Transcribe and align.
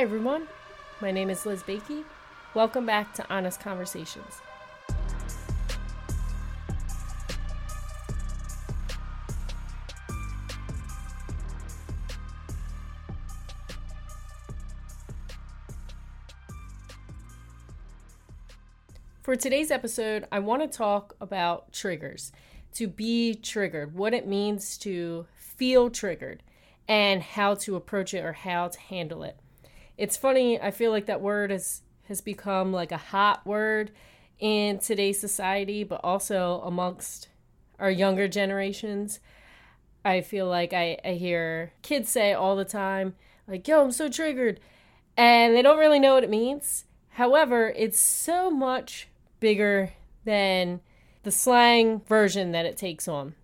Hi, 0.00 0.04
everyone. 0.04 0.48
My 1.02 1.10
name 1.10 1.28
is 1.28 1.44
Liz 1.44 1.62
Bakey. 1.62 2.04
Welcome 2.54 2.86
back 2.86 3.12
to 3.16 3.26
Honest 3.28 3.60
Conversations. 3.60 4.40
For 19.20 19.36
today's 19.36 19.70
episode, 19.70 20.26
I 20.32 20.38
want 20.38 20.62
to 20.62 20.78
talk 20.78 21.14
about 21.20 21.74
triggers. 21.74 22.32
To 22.76 22.88
be 22.88 23.34
triggered, 23.34 23.94
what 23.94 24.14
it 24.14 24.26
means 24.26 24.78
to 24.78 25.26
feel 25.34 25.90
triggered, 25.90 26.42
and 26.88 27.22
how 27.22 27.54
to 27.56 27.76
approach 27.76 28.14
it 28.14 28.24
or 28.24 28.32
how 28.32 28.68
to 28.68 28.80
handle 28.80 29.22
it. 29.22 29.36
It's 30.00 30.16
funny, 30.16 30.58
I 30.58 30.70
feel 30.70 30.92
like 30.92 31.04
that 31.06 31.20
word 31.20 31.50
has 31.50 31.82
has 32.04 32.22
become 32.22 32.72
like 32.72 32.90
a 32.90 32.96
hot 32.96 33.46
word 33.46 33.90
in 34.38 34.78
today's 34.78 35.20
society, 35.20 35.84
but 35.84 36.00
also 36.02 36.62
amongst 36.64 37.28
our 37.78 37.90
younger 37.90 38.26
generations. 38.26 39.20
I 40.02 40.22
feel 40.22 40.46
like 40.46 40.72
I, 40.72 40.96
I 41.04 41.12
hear 41.12 41.74
kids 41.82 42.08
say 42.08 42.32
all 42.32 42.56
the 42.56 42.64
time, 42.64 43.14
like, 43.46 43.68
yo, 43.68 43.84
I'm 43.84 43.90
so 43.90 44.08
triggered. 44.08 44.58
And 45.18 45.54
they 45.54 45.60
don't 45.60 45.78
really 45.78 45.98
know 45.98 46.14
what 46.14 46.24
it 46.24 46.30
means. 46.30 46.86
However, 47.10 47.74
it's 47.76 48.00
so 48.00 48.50
much 48.50 49.06
bigger 49.38 49.92
than 50.24 50.80
the 51.24 51.30
slang 51.30 52.00
version 52.08 52.52
that 52.52 52.64
it 52.64 52.78
takes 52.78 53.06
on. 53.06 53.34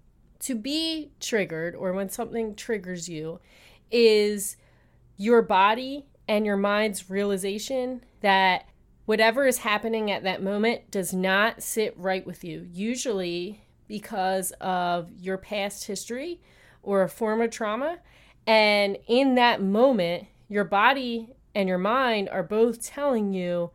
To 0.40 0.54
be 0.54 1.10
triggered, 1.20 1.74
or 1.74 1.92
when 1.92 2.08
something 2.08 2.54
triggers 2.54 3.10
you, 3.10 3.40
is 3.90 4.56
your 5.18 5.42
body 5.42 6.06
and 6.28 6.44
your 6.44 6.56
mind's 6.56 7.08
realization 7.08 8.02
that 8.20 8.66
whatever 9.04 9.46
is 9.46 9.58
happening 9.58 10.10
at 10.10 10.24
that 10.24 10.42
moment 10.42 10.90
does 10.90 11.12
not 11.12 11.62
sit 11.62 11.94
right 11.96 12.26
with 12.26 12.44
you, 12.44 12.68
usually 12.72 13.62
because 13.88 14.52
of 14.60 15.10
your 15.12 15.38
past 15.38 15.86
history 15.86 16.40
or 16.82 17.02
a 17.02 17.08
form 17.08 17.40
of 17.40 17.50
trauma. 17.50 17.98
And 18.46 18.98
in 19.06 19.36
that 19.36 19.62
moment, 19.62 20.26
your 20.48 20.64
body 20.64 21.30
and 21.54 21.68
your 21.68 21.78
mind 21.78 22.28
are 22.28 22.42
both 22.42 22.84
telling 22.84 23.32
you 23.32 23.70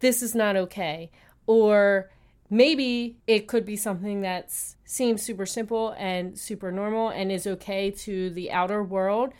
this 0.00 0.22
is 0.22 0.34
not 0.34 0.56
okay. 0.56 1.10
Or 1.46 2.10
maybe 2.50 3.18
it 3.26 3.46
could 3.46 3.64
be 3.64 3.76
something 3.76 4.20
that 4.20 4.52
seems 4.84 5.22
super 5.22 5.46
simple 5.46 5.94
and 5.98 6.38
super 6.38 6.70
normal 6.70 7.08
and 7.08 7.32
is 7.32 7.46
okay 7.46 7.90
to 7.90 8.30
the 8.30 8.52
outer 8.52 8.82
world 8.82 9.32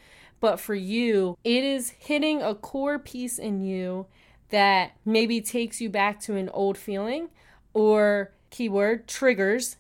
but 0.45 0.61
for 0.61 0.75
you, 0.75 1.39
it 1.43 1.65
is 1.65 1.95
hitting 1.99 2.43
a 2.43 2.55
core 2.55 2.99
piece 2.99 3.39
in 3.39 3.63
you 3.63 4.05
that 4.51 4.93
maybe 5.03 5.41
takes 5.41 5.81
you 5.81 5.89
back 5.89 6.21
to 6.21 6.37
an 6.37 6.51
old 6.51 6.77
feeling 6.77 7.31
or 7.73 8.31
keyword 8.51 9.09
triggers 9.09 9.79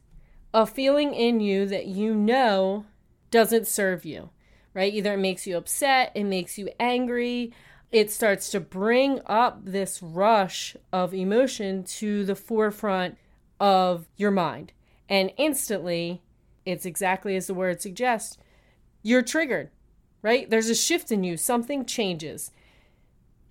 a 0.55 0.65
feeling 0.65 1.13
in 1.13 1.39
you 1.39 1.67
that 1.67 1.85
you 1.85 2.15
know 2.15 2.87
doesn't 3.31 3.67
serve 3.67 4.07
you, 4.07 4.31
right? 4.73 4.95
Either 4.95 5.13
it 5.13 5.19
makes 5.19 5.47
you 5.47 5.59
upset, 5.59 6.11
it 6.15 6.25
makes 6.25 6.57
you 6.57 6.71
angry, 6.81 7.53
it 7.93 8.11
starts 8.11 8.49
to 8.49 8.59
bring 8.59 9.21
up 9.27 9.67
this 9.67 10.03
rush 10.03 10.79
of 10.95 11.13
emotion 11.13 11.85
to 11.85 12.25
the 12.25 12.35
forefront 12.35 13.19
of 13.61 14.09
your 14.17 14.31
mind. 14.31 14.73
And 15.11 15.31
instantly, 15.37 16.23
it's 16.65 16.87
exactly 16.87 17.37
as 17.37 17.49
the 17.49 17.53
word 17.53 17.83
suggests, 17.83 18.39
you're 19.03 19.21
triggered 19.21 19.69
right? 20.25 20.49
There's 20.49 20.71
a 20.71 20.75
shift 20.75 21.13
in 21.13 21.23
you, 21.23 21.37
something 21.37 21.85
changes. 21.85 22.51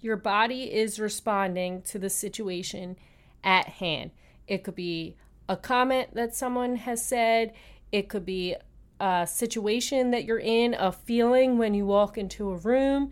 Your 0.02 0.18
body 0.18 0.74
is 0.74 1.00
responding 1.00 1.84
to 1.84 2.00
the 2.00 2.10
situation 2.10 2.98
at 3.44 3.68
hand. 3.68 4.10
It 4.48 4.64
could 4.64 4.74
be 4.74 5.16
a 5.48 5.56
comment 5.56 6.16
that 6.16 6.36
someone 6.36 6.78
has 6.78 7.06
said, 7.06 7.54
it 7.92 8.10
could 8.10 8.26
be 8.26 8.56
a 9.00 9.28
situation 9.30 10.10
that 10.12 10.26
you're 10.26 10.40
in, 10.40 10.74
a 10.74 10.92
feeling 10.92 11.60
when 11.60 11.76
you 11.76 11.86
walk 11.86 12.18
into 12.18 12.50
a 12.50 12.56
room. 12.56 13.12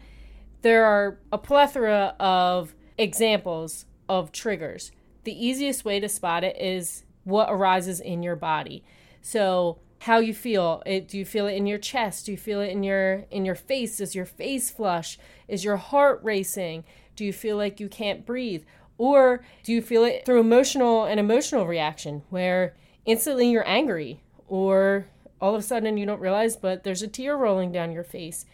There 0.63 0.83
are 0.83 1.19
a 1.31 1.37
plethora 1.37 2.15
of 2.19 2.73
examples 2.97 3.85
of 4.09 4.31
triggers. 4.31 4.91
The 5.23 5.45
easiest 5.45 5.85
way 5.85 5.99
to 5.99 6.09
spot 6.09 6.43
it 6.43 6.59
is 6.59 7.03
what 7.25 7.47
arises 7.51 7.99
in 7.99 8.23
your 8.23 8.35
body. 8.35 8.83
So, 9.21 9.77
how 10.01 10.17
you 10.17 10.33
feel. 10.33 10.81
It, 10.83 11.07
do 11.07 11.15
you 11.15 11.25
feel 11.25 11.45
it 11.45 11.53
in 11.53 11.67
your 11.67 11.77
chest? 11.77 12.25
Do 12.25 12.31
you 12.31 12.37
feel 12.37 12.59
it 12.59 12.69
in 12.69 12.81
your 12.81 13.25
in 13.29 13.45
your 13.45 13.55
face? 13.55 13.99
Is 13.99 14.15
your 14.15 14.25
face 14.25 14.71
flush? 14.71 15.19
Is 15.47 15.63
your 15.63 15.77
heart 15.77 16.19
racing? 16.23 16.85
Do 17.15 17.23
you 17.23 17.31
feel 17.31 17.55
like 17.55 17.79
you 17.79 17.87
can't 17.87 18.25
breathe? 18.25 18.63
Or 18.97 19.43
do 19.63 19.71
you 19.71 19.81
feel 19.81 20.03
it 20.03 20.25
through 20.25 20.39
emotional 20.39 21.05
and 21.05 21.19
emotional 21.19 21.67
reaction 21.67 22.23
where 22.31 22.75
instantly 23.05 23.51
you're 23.51 23.67
angry 23.67 24.21
or 24.47 25.05
all 25.39 25.53
of 25.53 25.59
a 25.59 25.63
sudden 25.63 25.97
you 25.97 26.05
don't 26.07 26.19
realize 26.19 26.55
but 26.55 26.83
there's 26.83 27.03
a 27.03 27.07
tear 27.07 27.37
rolling 27.37 27.71
down 27.71 27.91
your 27.91 28.03
face. 28.03 28.45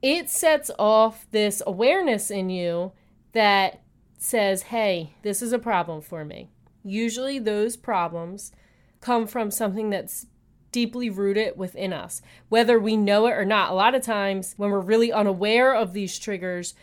It 0.00 0.30
sets 0.30 0.70
off 0.78 1.26
this 1.32 1.60
awareness 1.66 2.30
in 2.30 2.50
you 2.50 2.92
that 3.32 3.80
says, 4.16 4.62
"Hey, 4.62 5.14
this 5.22 5.42
is 5.42 5.52
a 5.52 5.58
problem 5.58 6.02
for 6.02 6.24
me." 6.24 6.50
Usually 6.84 7.40
those 7.40 7.76
problems 7.76 8.52
come 9.00 9.26
from 9.26 9.50
something 9.50 9.90
that's 9.90 10.26
deeply 10.74 11.08
rooted 11.08 11.56
within 11.56 11.92
us, 11.92 12.20
whether 12.48 12.80
we 12.80 12.96
know 12.96 13.28
it 13.28 13.34
or 13.34 13.44
not. 13.44 13.70
A 13.70 13.74
lot 13.74 13.94
of 13.94 14.02
times, 14.02 14.54
when 14.56 14.72
we're 14.72 14.80
really 14.80 15.12
unaware 15.12 15.72
of 15.72 15.92
these 15.92 16.18
triggers, 16.18 16.74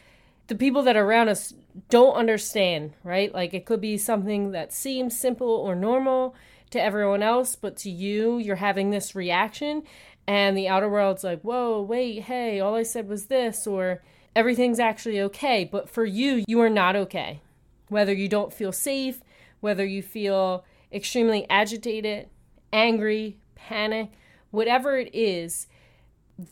the 0.47 0.55
people 0.55 0.81
that 0.83 0.95
are 0.95 1.05
around 1.05 1.27
us 1.27 1.53
don't 1.89 2.13
understand, 2.13 2.93
right? 3.03 3.33
Like 3.33 3.53
it 3.53 3.65
could 3.65 3.81
be 3.81 3.97
something 3.97 4.51
that 4.51 4.71
seems 4.71 5.19
simple 5.19 5.49
or 5.49 5.75
normal 5.75 6.33
to 6.69 6.81
everyone 6.81 7.21
else, 7.21 7.57
but 7.57 7.75
to 7.77 7.89
you, 7.89 8.37
you're 8.37 8.55
having 8.55 8.91
this 8.91 9.13
reaction, 9.13 9.83
and 10.25 10.55
the 10.55 10.69
outer 10.69 10.87
world's 10.87 11.25
like, 11.25 11.41
whoa, 11.41 11.81
wait, 11.81 12.21
hey, 12.21 12.61
all 12.61 12.75
I 12.75 12.83
said 12.83 13.09
was 13.09 13.25
this, 13.25 13.67
or 13.67 14.01
everything's 14.37 14.79
actually 14.79 15.19
okay. 15.19 15.65
But 15.69 15.89
for 15.89 16.05
you, 16.05 16.45
you 16.47 16.61
are 16.61 16.69
not 16.69 16.95
okay. 16.95 17.41
Whether 17.89 18.13
you 18.13 18.29
don't 18.29 18.53
feel 18.53 18.71
safe, 18.71 19.19
whether 19.59 19.85
you 19.85 20.01
feel 20.01 20.63
extremely 20.93 21.45
agitated, 21.49 22.29
angry, 22.71 23.37
panic, 23.67 24.11
whatever 24.51 24.97
it 24.97 25.13
is, 25.13 25.67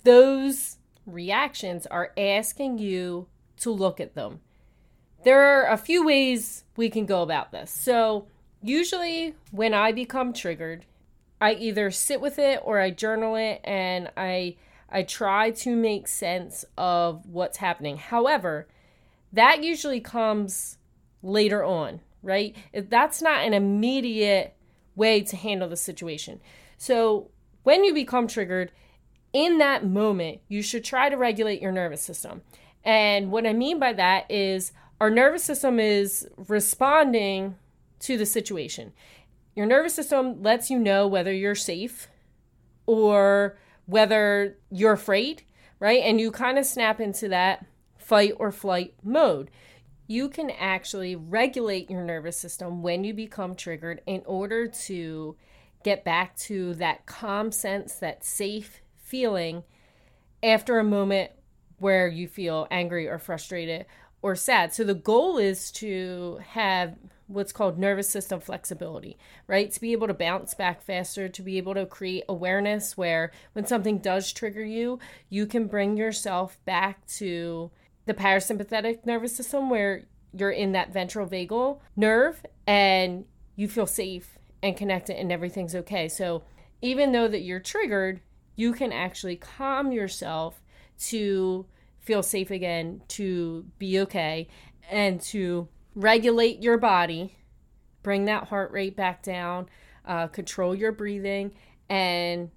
those 0.04 0.78
reactions 1.06 1.86
are 1.88 2.12
asking 2.18 2.78
you 2.78 3.28
to 3.58 3.72
look 3.72 4.00
at 4.00 4.16
them. 4.16 4.40
There 5.24 5.42
are 5.42 5.72
a 5.72 5.78
few 5.78 6.06
ways 6.06 6.64
we 6.76 6.90
can 6.90 7.06
go 7.06 7.22
about 7.22 7.52
this. 7.52 7.72
So, 7.72 8.28
usually 8.62 9.36
when 9.52 9.74
I 9.74 9.92
become 9.92 10.34
triggered, 10.34 10.86
I 11.42 11.54
either 11.54 11.92
sit 11.92 12.22
with 12.22 12.40
it 12.40 12.62
or 12.64 12.80
I 12.80 12.90
journal 12.92 13.36
it 13.36 13.62
and 13.64 14.12
I 14.16 14.56
I 14.92 15.04
try 15.04 15.52
to 15.52 15.76
make 15.76 16.08
sense 16.08 16.66
of 16.78 17.26
what's 17.28 17.58
happening. 17.58 17.98
However, 17.98 18.68
that 19.32 19.64
usually 19.64 20.00
comes 20.00 20.78
later 21.22 21.64
on, 21.64 22.02
right? 22.24 22.56
If 22.74 22.90
that's 22.90 23.22
not 23.22 23.44
an 23.44 23.54
immediate 23.54 24.56
way 24.96 25.22
to 25.22 25.36
handle 25.36 25.70
the 25.70 25.78
situation. 25.78 26.42
So, 26.80 27.30
when 27.64 27.84
you 27.84 27.94
become 27.94 28.26
triggered, 28.26 28.72
in 29.34 29.58
that 29.60 29.86
moment, 29.86 30.40
you 30.48 30.64
should 30.64 30.84
try 30.84 31.10
to 31.10 31.18
regulate 31.18 31.62
your 31.62 31.74
nervous 31.74 32.02
system. 32.02 32.42
And 32.84 33.32
what 33.32 33.46
I 33.46 33.52
mean 33.52 33.80
by 33.80 33.94
that 33.94 34.32
is 34.32 34.72
our 35.02 35.10
nervous 35.10 35.44
system 35.44 35.78
is 35.78 36.28
responding 36.48 37.56
to 38.00 38.18
the 38.18 38.26
situation. 38.26 38.94
Your 39.56 39.66
nervous 39.66 39.94
system 39.94 40.42
lets 40.42 40.70
you 40.70 40.80
know 40.80 41.06
whether 41.06 41.34
you're 41.34 41.54
safe 41.54 42.08
or 42.86 43.60
whether 43.86 44.58
you're 44.72 44.94
afraid, 44.94 45.44
right? 45.80 46.02
And 46.02 46.20
you 46.20 46.32
kind 46.32 46.58
of 46.58 46.66
snap 46.66 47.02
into 47.02 47.28
that 47.28 47.66
fight 47.98 48.34
or 48.38 48.54
flight 48.54 48.94
mode. 49.04 49.52
You 50.08 50.30
can 50.30 50.50
actually 50.50 51.16
regulate 51.16 51.92
your 51.92 52.04
nervous 52.04 52.38
system 52.38 52.82
when 52.82 53.04
you 53.04 53.14
become 53.14 53.54
triggered 53.54 54.02
in 54.08 54.24
order 54.26 54.68
to 54.68 55.36
get 55.84 56.04
back 56.04 56.36
to 56.36 56.74
that 56.76 57.06
calm 57.06 57.52
sense, 57.52 57.96
that 57.96 58.24
safe 58.24 58.82
feeling 58.98 59.64
after 60.44 60.80
a 60.80 60.84
moment 60.84 61.32
where 61.80 62.08
you 62.08 62.28
feel 62.28 62.68
angry 62.70 63.08
or 63.08 63.18
frustrated 63.18 63.86
or 64.22 64.36
sad. 64.36 64.74
So 64.74 64.84
the 64.84 64.94
goal 64.94 65.38
is 65.38 65.72
to 65.74 66.40
have 66.50 66.96
what's 67.28 67.52
called 67.52 67.78
nervous 67.78 68.10
system 68.10 68.40
flexibility, 68.40 69.18
right? 69.48 69.72
To 69.72 69.80
be 69.80 69.92
able 69.92 70.08
to 70.08 70.14
bounce 70.14 70.54
back 70.54 70.82
faster, 70.82 71.30
to 71.30 71.42
be 71.42 71.58
able 71.58 71.76
to 71.76 71.86
create 71.86 72.24
awareness 72.28 72.98
where 72.98 73.32
when 73.54 73.66
something 73.66 74.00
does 74.00 74.34
trigger 74.34 74.64
you, 74.64 75.00
you 75.30 75.46
can 75.46 75.68
bring 75.68 75.96
yourself 75.96 76.58
back 76.66 77.06
to 77.06 77.72
the 78.06 78.14
parasympathetic 78.14 79.06
nervous 79.06 79.36
system 79.36 79.70
where 79.70 80.06
you're 80.34 80.52
in 80.52 80.72
that 80.72 80.92
ventral 80.92 81.28
vagal 81.28 81.80
nerve 81.96 82.44
and 82.66 83.26
you 83.56 83.68
feel 83.68 83.86
safe 83.86 84.39
and 84.62 84.76
connect 84.76 85.10
it 85.10 85.18
and 85.18 85.32
everything's 85.32 85.76
okay. 85.76 86.08
So 86.08 86.44
even 86.82 87.12
though 87.12 87.28
that 87.28 87.42
you're 87.42 87.60
triggered, 87.60 88.22
you 88.56 88.74
can 88.74 88.92
actually 88.92 89.36
calm 89.36 89.92
yourself 89.92 90.62
to 91.08 91.66
feel 92.00 92.24
safe 92.24 92.52
again, 92.52 93.02
to 93.08 93.66
be 93.78 94.00
okay, 94.00 94.48
and 94.90 95.22
to 95.22 95.68
regulate 95.96 96.62
your 96.62 96.78
body, 96.78 97.38
bring 98.04 98.26
that 98.26 98.48
heart 98.48 98.72
rate 98.72 98.96
back 98.96 99.22
down, 99.22 99.70
uh, 100.06 100.28
control 100.28 100.74
your 100.74 100.92
breathing, 100.92 101.52
and 101.90 102.50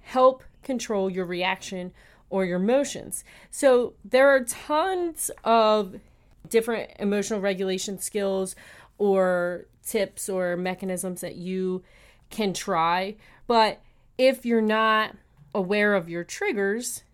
help 0.00 0.42
control 0.62 1.10
your 1.10 1.24
reaction 1.24 1.92
or 2.30 2.44
your 2.44 2.56
emotions. 2.56 3.24
So 3.50 3.94
there 4.04 4.28
are 4.28 4.40
tons 4.40 5.30
of 5.44 6.00
different 6.48 6.90
emotional 6.98 7.40
regulation 7.40 7.98
skills 7.98 8.56
or 8.98 9.66
tips 9.84 10.28
or 10.28 10.56
mechanisms 10.56 11.20
that 11.20 11.36
you 11.36 11.82
can 12.30 12.52
try. 12.52 13.16
But 13.46 13.80
if 14.18 14.44
you're 14.46 14.60
not 14.60 15.16
aware 15.54 15.94
of 15.94 16.08
your 16.08 16.24
triggers, 16.24 17.04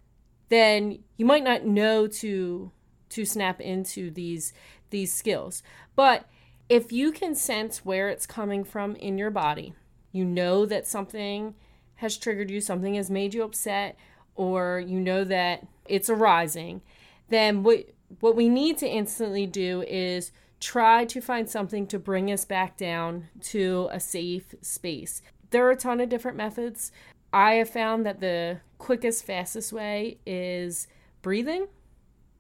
then 0.49 0.99
you 1.17 1.25
might 1.25 1.45
not 1.45 1.65
know 1.65 2.07
to 2.07 2.73
to 3.11 3.25
snap 3.25 3.61
into 3.61 4.11
these 4.11 4.53
these 4.91 5.13
skills. 5.13 5.63
But 5.97 6.27
if 6.69 6.93
you 6.93 7.13
can 7.13 7.35
sense 7.35 7.85
where 7.85 8.09
it's 8.09 8.27
coming 8.27 8.65
from 8.65 8.95
in 8.97 9.19
your 9.19 9.31
body, 9.31 9.75
you 10.13 10.25
know 10.25 10.67
that 10.67 10.87
something 10.87 11.55
has 11.97 12.17
triggered 12.17 12.51
you, 12.51 12.61
something 12.61 12.95
has 12.95 13.11
made 13.11 13.35
you 13.35 13.43
upset, 13.43 13.97
or 14.35 14.81
you 14.81 14.99
know 15.01 15.25
that 15.25 15.67
it's 15.87 16.09
arising, 16.09 16.83
then 17.29 17.63
what 17.63 17.87
what 18.21 18.37
we 18.37 18.49
need 18.49 18.79
to 18.79 18.89
instantly 18.89 19.47
do 19.47 19.83
is 19.83 20.33
try 20.61 21.05
to 21.07 21.21
find 21.21 21.49
something 21.49 21.87
to 21.89 21.99
bring 21.99 22.31
us 22.31 22.45
back 22.45 22.77
down 22.77 23.29
to 23.41 23.89
a 23.91 23.99
safe 23.99 24.55
space. 24.61 25.23
There 25.51 25.67
are 25.67 25.73
a 25.73 25.77
ton 25.77 26.01
of 26.01 26.09
different 26.09 26.37
methods. 26.37 26.93
I 27.33 27.55
have 27.55 27.71
found 27.71 28.05
that 28.07 28.21
the 28.21 28.61
quickest, 28.79 29.25
fastest 29.25 29.73
way 29.73 30.19
is 30.27 30.87
breathing. 31.23 31.69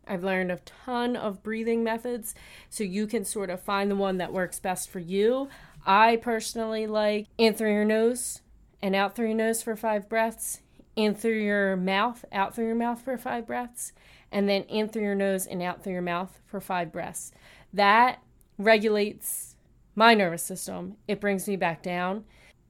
I've 0.06 0.25
learned 0.25 0.50
a 0.50 0.61
ton 0.64 1.17
of 1.17 1.43
breathing 1.43 1.84
methods 1.84 2.34
so 2.69 2.84
you 2.84 3.06
can 3.06 3.25
sort 3.25 3.50
of 3.50 3.62
find 3.62 3.90
the 3.90 3.96
one 3.96 4.19
that 4.19 4.32
works 4.32 4.58
best 4.58 4.90
for 4.90 4.99
you. 4.99 5.49
I 5.87 6.16
personally 6.16 6.87
like 6.87 7.26
in 7.38 7.55
through 7.55 7.73
your 7.73 7.84
nose 7.84 8.40
and 8.82 8.94
out 8.94 9.14
through 9.14 9.28
your 9.28 9.37
nose 9.37 9.62
for 9.62 9.76
five 9.76 10.08
breaths, 10.08 10.61
in 10.96 11.14
through 11.14 11.40
your 11.40 11.76
mouth, 11.76 12.25
out 12.32 12.54
through 12.54 12.66
your 12.66 12.75
mouth 12.75 13.02
for 13.02 13.16
five 13.16 13.46
breaths, 13.46 13.92
and 14.32 14.48
then 14.48 14.62
in 14.64 14.88
through 14.88 15.02
your 15.02 15.14
nose 15.14 15.46
and 15.46 15.62
out 15.62 15.82
through 15.82 15.92
your 15.92 16.02
mouth 16.02 16.40
for 16.46 16.60
five 16.60 16.92
breaths. 16.92 17.32
That 17.72 18.22
regulates 18.58 19.56
my 19.94 20.14
nervous 20.14 20.42
system. 20.42 20.96
It 21.08 21.20
brings 21.20 21.48
me 21.48 21.56
back 21.56 21.82
down. 21.82 22.25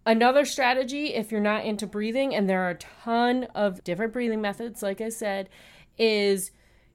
Another 0.07 0.45
strategy, 0.45 1.15
if 1.15 1.31
you're 1.31 1.41
not 1.41 1.65
into 1.65 1.87
breathing, 1.87 2.35
and 2.35 2.49
there 2.49 2.63
are 2.63 2.71
a 2.71 2.75
ton 2.75 3.45
of 3.55 3.85
different 3.85 4.13
breathing 4.13 4.41
methods, 4.41 4.83
like 4.83 5.01
I 5.01 5.11
said, 5.11 5.49
is 5.99 6.51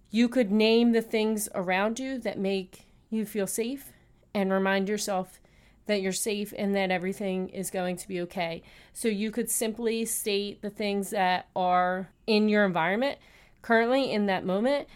you 0.09 0.27
could 0.27 0.51
name 0.51 0.91
the 0.91 1.01
things 1.01 1.47
around 1.53 1.99
you 1.99 2.17
that 2.19 2.39
make 2.39 2.87
you 3.09 3.25
feel 3.25 3.47
safe 3.47 3.91
and 4.33 4.51
remind 4.51 4.89
yourself 4.89 5.39
that 5.87 6.01
you're 6.01 6.11
safe 6.11 6.53
and 6.57 6.75
that 6.75 6.91
everything 6.91 7.49
is 7.49 7.69
going 7.69 7.97
to 7.97 8.07
be 8.07 8.21
okay. 8.21 8.63
So 8.93 9.07
you 9.07 9.31
could 9.31 9.49
simply 9.49 10.05
state 10.05 10.61
the 10.61 10.69
things 10.69 11.11
that 11.11 11.47
are 11.55 12.09
in 12.25 12.49
your 12.49 12.65
environment 12.65 13.19
currently 13.61 14.11
in 14.11 14.25
that 14.25 14.45
moment 14.45 14.87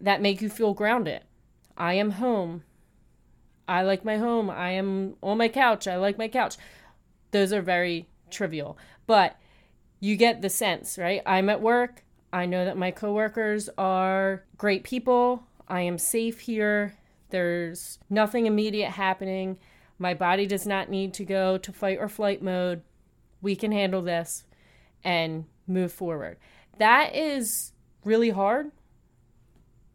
that 0.00 0.22
make 0.22 0.40
you 0.40 0.48
feel 0.48 0.74
grounded. 0.74 1.22
I 1.76 1.94
am 1.94 2.12
home. 2.12 2.64
I 3.68 3.82
like 3.82 4.04
my 4.04 4.16
home. 4.16 4.50
I 4.50 4.70
am 4.70 5.16
on 5.22 5.38
my 5.38 5.48
couch. 5.48 5.86
I 5.86 5.96
like 5.96 6.18
my 6.18 6.28
couch 6.28 6.56
those 7.30 7.52
are 7.52 7.62
very 7.62 8.08
trivial. 8.30 8.78
But 9.06 9.36
you 9.98 10.16
get 10.16 10.42
the 10.42 10.50
sense, 10.50 10.98
right? 10.98 11.22
I'm 11.26 11.48
at 11.48 11.60
work. 11.60 12.04
I 12.32 12.46
know 12.46 12.64
that 12.64 12.76
my 12.76 12.90
coworkers 12.90 13.68
are 13.76 14.44
great 14.56 14.84
people. 14.84 15.44
I 15.68 15.82
am 15.82 15.98
safe 15.98 16.40
here. 16.40 16.96
There's 17.30 17.98
nothing 18.08 18.46
immediate 18.46 18.92
happening. 18.92 19.58
My 20.00 20.14
body 20.14 20.46
does 20.46 20.66
not 20.66 20.88
need 20.88 21.12
to 21.14 21.24
go 21.26 21.58
to 21.58 21.72
fight 21.72 21.98
or 22.00 22.08
flight 22.08 22.42
mode. 22.42 22.82
We 23.42 23.54
can 23.54 23.70
handle 23.70 24.00
this 24.00 24.44
and 25.04 25.44
move 25.66 25.92
forward. 25.92 26.38
That 26.78 27.14
is 27.14 27.72
really 28.02 28.30
hard. 28.30 28.72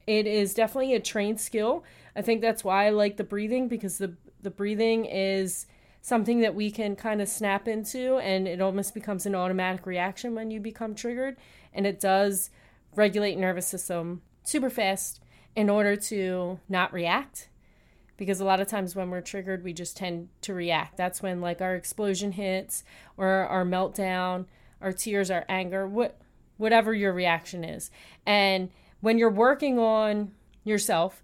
It 0.06 0.28
is 0.28 0.54
definitely 0.54 0.94
a 0.94 1.00
trained 1.00 1.42
skill. 1.42 1.84
I 2.16 2.22
think 2.22 2.42
that's 2.42 2.64
why 2.64 2.86
I 2.86 2.92
like 2.92 3.18
the 3.18 3.24
breathing 3.24 3.68
because 3.68 3.98
the 3.98 4.16
the 4.44 4.52
breathing 4.52 5.06
is 5.06 5.66
something 6.02 6.42
that 6.42 6.54
we 6.54 6.70
can 6.70 6.96
kind 6.96 7.20
of 7.20 7.28
snap 7.28 7.68
into 7.68 8.20
and 8.20 8.48
it 8.48 8.62
almost 8.62 8.94
becomes 8.94 9.26
an 9.26 9.34
automatic 9.34 9.88
reaction 9.88 10.36
when 10.36 10.52
you 10.52 10.60
become 10.60 10.94
triggered 10.94 11.36
and 11.74 11.88
it 11.88 12.00
does 12.00 12.52
regulate 12.94 13.40
nervous 13.40 13.66
system 13.66 14.22
super 14.44 14.70
fast 14.70 15.20
in 15.56 15.68
order 15.68 15.96
to 15.96 16.60
not 16.70 16.94
react 16.94 17.50
because 18.18 18.40
a 18.40 18.46
lot 18.46 18.60
of 18.60 18.68
times 18.68 18.96
when 18.96 19.10
we're 19.10 19.22
triggered 19.22 19.64
we 19.64 19.74
just 19.74 19.98
tend 19.98 20.30
to 20.42 20.54
react 20.54 20.98
that's 20.98 21.22
when 21.22 21.42
like 21.42 21.62
our 21.62 21.76
explosion 21.76 22.32
hits 22.34 22.84
or 23.18 23.28
our 23.28 23.66
meltdown 23.66 24.46
our 24.82 24.94
tears 24.94 25.32
our 25.32 25.46
anger 25.50 25.88
what 25.88 26.20
whatever 26.58 26.94
your 26.94 27.14
reaction 27.14 27.64
is 27.64 27.92
and 28.26 28.70
when 29.02 29.18
you're 29.18 29.30
working 29.30 29.78
on 29.78 30.32
yourself 30.64 31.22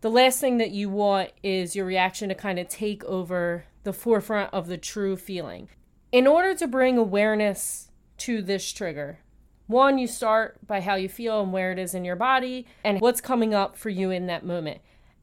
the 0.00 0.10
last 0.10 0.40
thing 0.40 0.58
that 0.58 0.70
you 0.70 0.88
want 0.88 1.30
is 1.42 1.74
your 1.74 1.84
reaction 1.84 2.28
to 2.28 2.34
kind 2.34 2.58
of 2.58 2.68
take 2.68 3.02
over 3.04 3.64
the 3.82 3.92
forefront 3.92 4.52
of 4.54 4.68
the 4.68 4.78
true 4.78 5.16
feeling. 5.16 5.68
In 6.12 6.26
order 6.26 6.54
to 6.54 6.68
bring 6.68 6.96
awareness 6.96 7.90
to 8.18 8.40
this 8.40 8.70
trigger, 8.72 9.18
one, 9.66 9.98
you 9.98 10.06
start 10.06 10.58
by 10.66 10.80
how 10.80 10.94
you 10.94 11.08
feel 11.08 11.42
and 11.42 11.52
where 11.52 11.72
it 11.72 11.78
is 11.78 11.94
in 11.94 12.04
your 12.04 12.16
body 12.16 12.66
and 12.84 13.00
what's 13.00 13.20
coming 13.20 13.54
up 13.54 13.76
for 13.76 13.90
you 13.90 14.10
in 14.10 14.26
that 14.26 14.44
moment. 14.44 14.80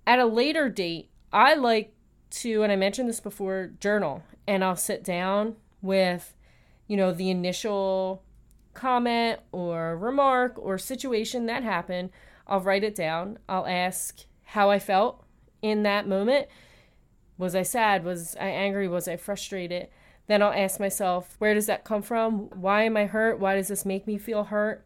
At 0.08 0.20
a 0.20 0.26
later 0.26 0.70
date, 0.70 1.10
I 1.34 1.56
like 1.56 1.94
to, 2.32 2.64
and 2.64 2.72
I 2.72 2.76
mentioned 2.76 3.10
this 3.10 3.20
before, 3.20 3.72
journal. 3.80 4.24
And 4.48 4.64
I'll 4.64 4.76
sit 4.76 5.04
down 5.04 5.56
with, 5.82 6.36
you 6.88 6.98
know, 6.98 7.12
the 7.12 7.30
initial 7.30 8.24
comment 8.74 9.40
or 9.52 9.98
remark 9.98 10.54
or 10.58 10.78
situation 10.78 11.46
that 11.48 11.64
happened. 11.64 12.12
I'll 12.48 12.62
write 12.62 12.84
it 12.84 12.96
down. 12.96 13.40
I'll 13.50 13.66
ask 13.66 14.26
how 14.44 14.70
I 14.70 14.80
felt 14.80 15.24
in 15.62 15.84
that 15.84 16.08
moment 16.08 16.48
was 17.38 17.56
I 17.56 17.64
sad? 17.64 18.04
Was 18.04 18.36
I 18.40 18.48
angry? 18.48 18.88
Was 18.88 19.08
I 19.08 19.18
frustrated? 19.18 19.90
Then 20.28 20.42
I'll 20.42 20.54
ask 20.54 20.80
myself, 20.80 21.36
where 21.40 21.54
does 21.54 21.66
that 21.68 21.84
come 21.84 22.02
from? 22.02 22.50
Why 22.50 22.84
am 22.84 22.98
I 22.98 23.06
hurt? 23.06 23.40
Why 23.40 23.56
does 23.56 23.68
this 23.68 23.86
make 23.86 24.08
me 24.08 24.18
feel 24.18 24.46
hurt? 24.46 24.86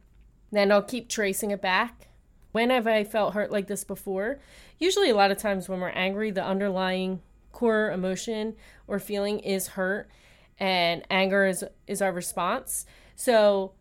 Then 0.52 0.72
I'll 0.72 0.82
keep 0.82 1.10
tracing 1.10 1.52
it 1.52 1.62
back. 1.62 2.08
When 2.52 2.72
have 2.72 2.88
I 2.88 3.04
felt 3.04 3.36
hurt 3.36 3.52
like 3.52 3.68
this 3.68 3.84
before? 3.84 4.40
Usually, 4.80 5.10
a 5.10 5.16
lot 5.16 5.32
of 5.32 5.38
times 5.38 5.68
when 5.68 5.82
we're 5.82 5.90
angry, 5.90 6.32
the 6.32 6.44
underlying 6.44 7.22
core 7.52 7.92
emotion 7.92 8.56
or 8.88 8.98
feeling 9.00 9.40
is 9.40 9.68
hurt, 9.68 10.10
and 10.58 11.04
anger 11.10 11.46
is, 11.46 11.64
is 11.86 12.02
our 12.02 12.12
response. 12.12 12.86
So, 13.16 13.74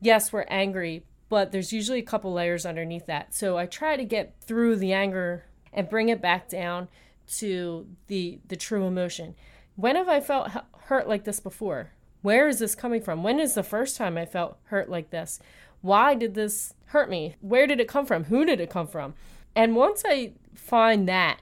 yes, 0.00 0.32
we're 0.32 0.42
angry, 0.48 1.04
but 1.28 1.50
there's 1.50 1.72
usually 1.72 1.98
a 1.98 2.04
couple 2.04 2.32
layers 2.32 2.66
underneath 2.66 3.06
that. 3.06 3.34
So, 3.34 3.56
I 3.56 3.66
try 3.66 3.96
to 3.96 4.04
get 4.04 4.34
through 4.42 4.76
the 4.76 4.92
anger 4.92 5.44
and 5.72 5.88
bring 5.88 6.10
it 6.10 6.20
back 6.20 6.48
down 6.48 6.88
to 7.38 7.86
the 8.08 8.40
the 8.48 8.56
true 8.56 8.86
emotion. 8.86 9.34
When 9.76 9.96
have 9.96 10.08
I 10.08 10.20
felt 10.20 10.50
hurt 10.84 11.08
like 11.08 11.24
this 11.24 11.40
before? 11.40 11.92
Where 12.20 12.48
is 12.48 12.58
this 12.58 12.74
coming 12.74 13.00
from? 13.00 13.22
When 13.22 13.40
is 13.40 13.54
the 13.54 13.62
first 13.62 13.96
time 13.96 14.18
I 14.18 14.26
felt 14.26 14.58
hurt 14.64 14.88
like 14.88 15.10
this? 15.10 15.40
Why 15.80 16.14
did 16.14 16.34
this 16.34 16.74
hurt 16.86 17.10
me? 17.10 17.36
Where 17.40 17.66
did 17.66 17.80
it 17.80 17.88
come 17.88 18.06
from? 18.06 18.24
Who 18.24 18.44
did 18.44 18.60
it 18.60 18.70
come 18.70 18.86
from? 18.86 19.14
And 19.54 19.76
once 19.76 20.02
I 20.06 20.32
find 20.54 21.08
that, 21.08 21.40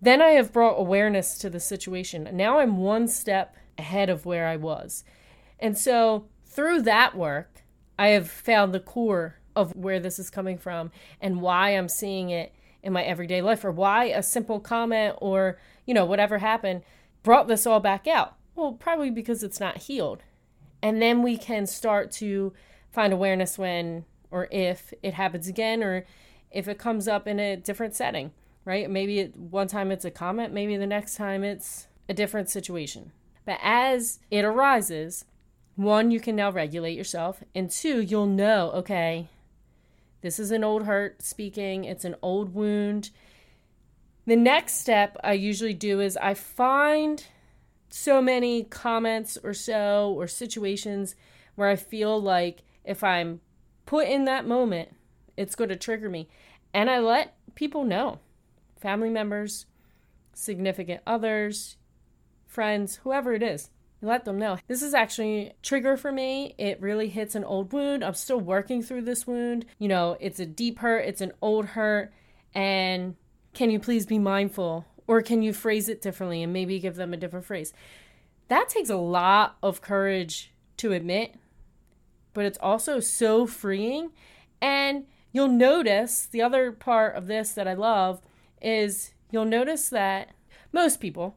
then 0.00 0.22
I 0.22 0.30
have 0.30 0.52
brought 0.52 0.78
awareness 0.78 1.38
to 1.38 1.50
the 1.50 1.60
situation. 1.60 2.28
Now 2.32 2.60
I'm 2.60 2.78
one 2.78 3.08
step 3.08 3.56
ahead 3.76 4.08
of 4.08 4.26
where 4.26 4.46
I 4.46 4.56
was. 4.56 5.04
And 5.58 5.76
so 5.76 6.26
through 6.46 6.82
that 6.82 7.16
work, 7.16 7.62
I 7.98 8.08
have 8.08 8.30
found 8.30 8.72
the 8.72 8.80
core 8.80 9.36
of 9.56 9.74
where 9.74 9.98
this 9.98 10.18
is 10.18 10.30
coming 10.30 10.56
from 10.56 10.92
and 11.20 11.40
why 11.40 11.70
I'm 11.70 11.88
seeing 11.88 12.30
it 12.30 12.54
in 12.82 12.92
my 12.92 13.02
everyday 13.02 13.42
life 13.42 13.64
or 13.64 13.72
why 13.72 14.04
a 14.04 14.22
simple 14.22 14.60
comment 14.60 15.16
or, 15.20 15.58
you 15.84 15.94
know, 15.94 16.04
whatever 16.04 16.38
happened 16.38 16.82
brought 17.24 17.48
this 17.48 17.66
all 17.66 17.80
back 17.80 18.06
out. 18.06 18.36
Well, 18.54 18.72
probably 18.72 19.10
because 19.10 19.42
it's 19.42 19.58
not 19.58 19.78
healed. 19.78 20.22
And 20.80 21.02
then 21.02 21.22
we 21.22 21.36
can 21.36 21.66
start 21.66 22.12
to 22.12 22.52
find 22.92 23.12
awareness 23.12 23.58
when 23.58 24.04
or 24.30 24.46
if 24.52 24.94
it 25.02 25.14
happens 25.14 25.48
again 25.48 25.82
or 25.82 26.04
if 26.50 26.68
it 26.68 26.78
comes 26.78 27.08
up 27.08 27.26
in 27.26 27.38
a 27.38 27.56
different 27.56 27.94
setting, 27.94 28.32
right? 28.64 28.88
Maybe 28.90 29.20
it, 29.20 29.36
one 29.36 29.68
time 29.68 29.90
it's 29.90 30.04
a 30.04 30.10
comment, 30.10 30.52
maybe 30.52 30.76
the 30.76 30.86
next 30.86 31.16
time 31.16 31.44
it's 31.44 31.86
a 32.08 32.14
different 32.14 32.48
situation. 32.48 33.12
But 33.44 33.58
as 33.62 34.18
it 34.30 34.44
arises, 34.44 35.24
one, 35.76 36.10
you 36.10 36.20
can 36.20 36.36
now 36.36 36.50
regulate 36.50 36.96
yourself, 36.96 37.42
and 37.54 37.70
two, 37.70 38.00
you'll 38.00 38.26
know, 38.26 38.70
okay, 38.72 39.28
this 40.20 40.38
is 40.38 40.50
an 40.50 40.64
old 40.64 40.84
hurt 40.84 41.22
speaking, 41.22 41.84
it's 41.84 42.04
an 42.04 42.16
old 42.22 42.54
wound. 42.54 43.10
The 44.26 44.36
next 44.36 44.80
step 44.80 45.16
I 45.22 45.34
usually 45.34 45.74
do 45.74 46.00
is 46.00 46.16
I 46.16 46.34
find 46.34 47.24
so 47.90 48.20
many 48.20 48.64
comments 48.64 49.38
or 49.42 49.54
so 49.54 50.12
or 50.16 50.26
situations 50.26 51.14
where 51.54 51.68
I 51.68 51.76
feel 51.76 52.20
like 52.20 52.62
if 52.84 53.02
I'm 53.02 53.40
put 53.86 54.08
in 54.08 54.24
that 54.26 54.46
moment 54.46 54.90
it's 55.38 55.54
going 55.54 55.70
to 55.70 55.76
trigger 55.76 56.10
me. 56.10 56.28
And 56.74 56.90
I 56.90 56.98
let 56.98 57.34
people 57.54 57.84
know 57.84 58.18
family 58.80 59.08
members, 59.08 59.66
significant 60.34 61.00
others, 61.06 61.76
friends, 62.46 62.96
whoever 62.96 63.32
it 63.32 63.42
is. 63.42 63.70
let 64.00 64.24
them 64.24 64.38
know 64.38 64.56
this 64.68 64.82
is 64.82 64.94
actually 64.94 65.46
a 65.48 65.54
trigger 65.62 65.96
for 65.96 66.12
me. 66.12 66.54
It 66.58 66.80
really 66.80 67.08
hits 67.08 67.34
an 67.34 67.44
old 67.44 67.72
wound. 67.72 68.04
I'm 68.04 68.14
still 68.14 68.40
working 68.40 68.82
through 68.82 69.02
this 69.02 69.26
wound. 69.26 69.64
You 69.78 69.88
know, 69.88 70.16
it's 70.20 70.40
a 70.40 70.46
deep 70.46 70.78
hurt, 70.80 71.00
it's 71.00 71.20
an 71.20 71.32
old 71.40 71.66
hurt, 71.66 72.12
and 72.54 73.16
can 73.54 73.70
you 73.70 73.80
please 73.80 74.06
be 74.06 74.18
mindful 74.18 74.86
or 75.06 75.22
can 75.22 75.42
you 75.42 75.52
phrase 75.52 75.88
it 75.88 76.02
differently 76.02 76.42
and 76.42 76.52
maybe 76.52 76.78
give 76.78 76.96
them 76.96 77.12
a 77.12 77.16
different 77.16 77.46
phrase? 77.46 77.72
That 78.48 78.68
takes 78.68 78.90
a 78.90 78.96
lot 78.96 79.56
of 79.62 79.80
courage 79.80 80.52
to 80.78 80.92
admit, 80.92 81.34
but 82.34 82.44
it's 82.44 82.58
also 82.60 83.00
so 83.00 83.46
freeing. 83.46 84.10
And 84.60 85.06
you'll 85.32 85.48
notice 85.48 86.26
the 86.26 86.42
other 86.42 86.72
part 86.72 87.14
of 87.14 87.26
this 87.26 87.52
that 87.52 87.68
I 87.68 87.74
love 87.74 88.20
is 88.60 89.12
you'll 89.30 89.44
notice 89.44 89.88
that 89.90 90.30
most 90.72 91.00
people, 91.00 91.36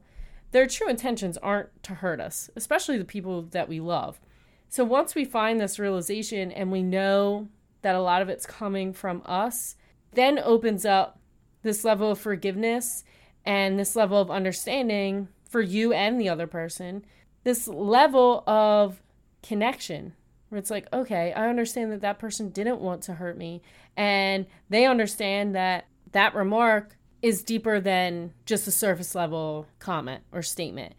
their 0.50 0.66
true 0.66 0.88
intentions 0.88 1.38
aren't 1.38 1.82
to 1.84 1.94
hurt 1.94 2.20
us, 2.20 2.50
especially 2.56 2.98
the 2.98 3.04
people 3.04 3.42
that 3.42 3.68
we 3.68 3.80
love. 3.80 4.20
So 4.68 4.84
once 4.84 5.14
we 5.14 5.24
find 5.24 5.60
this 5.60 5.78
realization 5.78 6.50
and 6.50 6.72
we 6.72 6.82
know 6.82 7.48
that 7.82 7.94
a 7.94 8.00
lot 8.00 8.22
of 8.22 8.28
it's 8.28 8.46
coming 8.46 8.92
from 8.92 9.22
us, 9.26 9.76
then 10.12 10.38
opens 10.38 10.84
up 10.84 11.18
this 11.62 11.84
level 11.84 12.10
of 12.10 12.18
forgiveness 12.18 13.04
and 13.44 13.78
this 13.78 13.96
level 13.96 14.20
of 14.20 14.30
understanding 14.30 15.28
for 15.48 15.60
you 15.60 15.92
and 15.92 16.20
the 16.20 16.28
other 16.28 16.46
person, 16.46 17.04
this 17.44 17.68
level 17.68 18.42
of 18.46 19.02
connection 19.42 20.14
where 20.52 20.58
it's 20.58 20.70
like, 20.70 20.86
okay, 20.92 21.32
I 21.32 21.48
understand 21.48 21.90
that 21.92 22.02
that 22.02 22.18
person 22.18 22.50
didn't 22.50 22.82
want 22.82 23.00
to 23.04 23.14
hurt 23.14 23.38
me. 23.38 23.62
And 23.96 24.44
they 24.68 24.84
understand 24.84 25.54
that 25.54 25.86
that 26.12 26.34
remark 26.34 26.98
is 27.22 27.42
deeper 27.42 27.80
than 27.80 28.34
just 28.44 28.68
a 28.68 28.70
surface 28.70 29.14
level 29.14 29.66
comment 29.78 30.24
or 30.30 30.42
statement. 30.42 30.92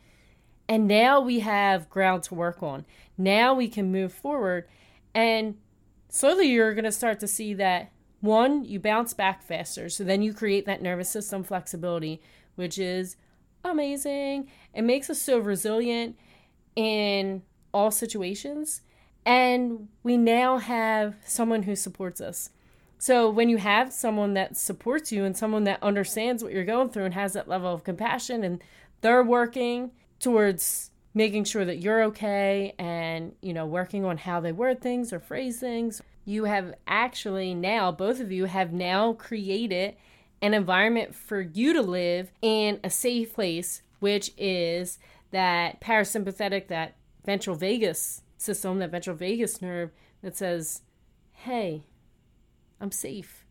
And 0.68 0.88
now 0.88 1.20
we 1.20 1.42
have 1.42 1.88
ground 1.88 2.24
to 2.24 2.34
work 2.34 2.64
on. 2.64 2.84
Now 3.16 3.54
we 3.54 3.68
can 3.68 3.92
move 3.92 4.12
forward. 4.12 4.68
And 5.14 5.58
slowly 6.10 6.48
you're 6.48 6.74
going 6.74 6.86
to 6.86 6.92
start 6.92 7.20
to 7.20 7.28
see 7.28 7.54
that 7.54 7.92
one, 8.22 8.66
you 8.66 8.80
bounce 8.80 9.14
back 9.14 9.44
faster. 9.44 9.88
So 9.88 10.04
then 10.04 10.24
you 10.24 10.34
create 10.34 10.66
that 10.66 10.82
nervous 10.82 11.12
system 11.12 11.44
flexibility, 11.44 12.24
which 12.56 12.80
is 12.80 13.18
amazing. 13.64 14.50
It 14.74 14.82
makes 14.82 15.12
us 15.12 15.22
so 15.22 15.38
resilient 15.38 16.18
in 16.76 17.44
all 17.72 17.92
situations. 17.92 18.82
And 19.26 19.88
we 20.04 20.18
now 20.18 20.58
have 20.58 21.16
someone 21.26 21.64
who 21.64 21.76
supports 21.76 22.20
us. 22.20 22.50
So 22.98 23.30
when 23.30 23.50
you 23.50 23.58
have 23.58 23.92
someone 23.92 24.34
that 24.36 24.56
supports 24.56 25.12
you 25.12 25.26
and 25.26 25.36
someone 25.36 25.66
that 25.66 25.84
understands 25.84 26.44
what 26.44 26.54
you're 26.54 26.64
going 26.64 26.90
through 26.90 27.06
and 27.06 27.14
has 27.14 27.34
that 27.34 27.50
level 27.50 27.74
of 27.74 27.84
compassion 27.84 28.44
and 28.44 28.64
they're 29.02 29.24
working 29.24 29.92
towards 30.20 30.92
making 31.14 31.44
sure 31.44 31.66
that 31.66 31.80
you're 31.80 32.04
okay 32.04 32.74
and, 32.80 33.34
you 33.42 33.54
know, 33.54 33.66
working 33.66 34.06
on 34.06 34.18
how 34.18 34.40
they 34.40 34.52
word 34.52 34.82
things 34.82 35.14
or 35.14 35.20
phrase 35.20 35.60
things, 35.60 36.02
you 36.26 36.46
have 36.46 36.74
actually 36.88 37.54
now 37.54 37.92
both 37.92 38.20
of 38.20 38.32
you 38.32 38.46
have 38.46 38.72
now 38.72 39.14
created 39.14 39.96
an 40.42 40.54
environment 40.54 41.14
for 41.14 41.42
you 41.42 41.74
to 41.74 41.82
live 41.82 42.32
in 42.42 42.80
a 42.84 42.90
safe 42.90 43.34
place, 43.34 43.82
which 44.00 44.32
is 44.38 44.98
that 45.32 45.80
parasympathetic, 45.82 46.68
that 46.68 46.96
ventral 47.26 47.56
vagus 47.56 48.23
system, 48.44 48.80
that 48.80 48.92
ventral 48.92 49.16
vagus 49.16 49.62
nerve 49.62 49.92
that 50.22 50.38
says, 50.38 50.82
hey, 51.32 51.84
I'm 52.80 52.92
safe. 52.92 53.46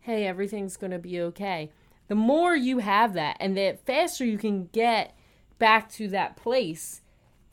Hey, 0.00 0.26
everything's 0.26 0.76
going 0.76 0.92
to 0.92 0.98
be 0.98 1.20
okay. 1.20 1.70
The 2.08 2.14
more 2.14 2.56
you 2.56 2.78
have 2.78 3.12
that 3.14 3.36
and 3.38 3.56
the 3.56 3.78
faster 3.84 4.24
you 4.24 4.38
can 4.38 4.66
get 4.66 5.16
back 5.58 5.90
to 5.92 6.08
that 6.08 6.36
place, 6.36 7.02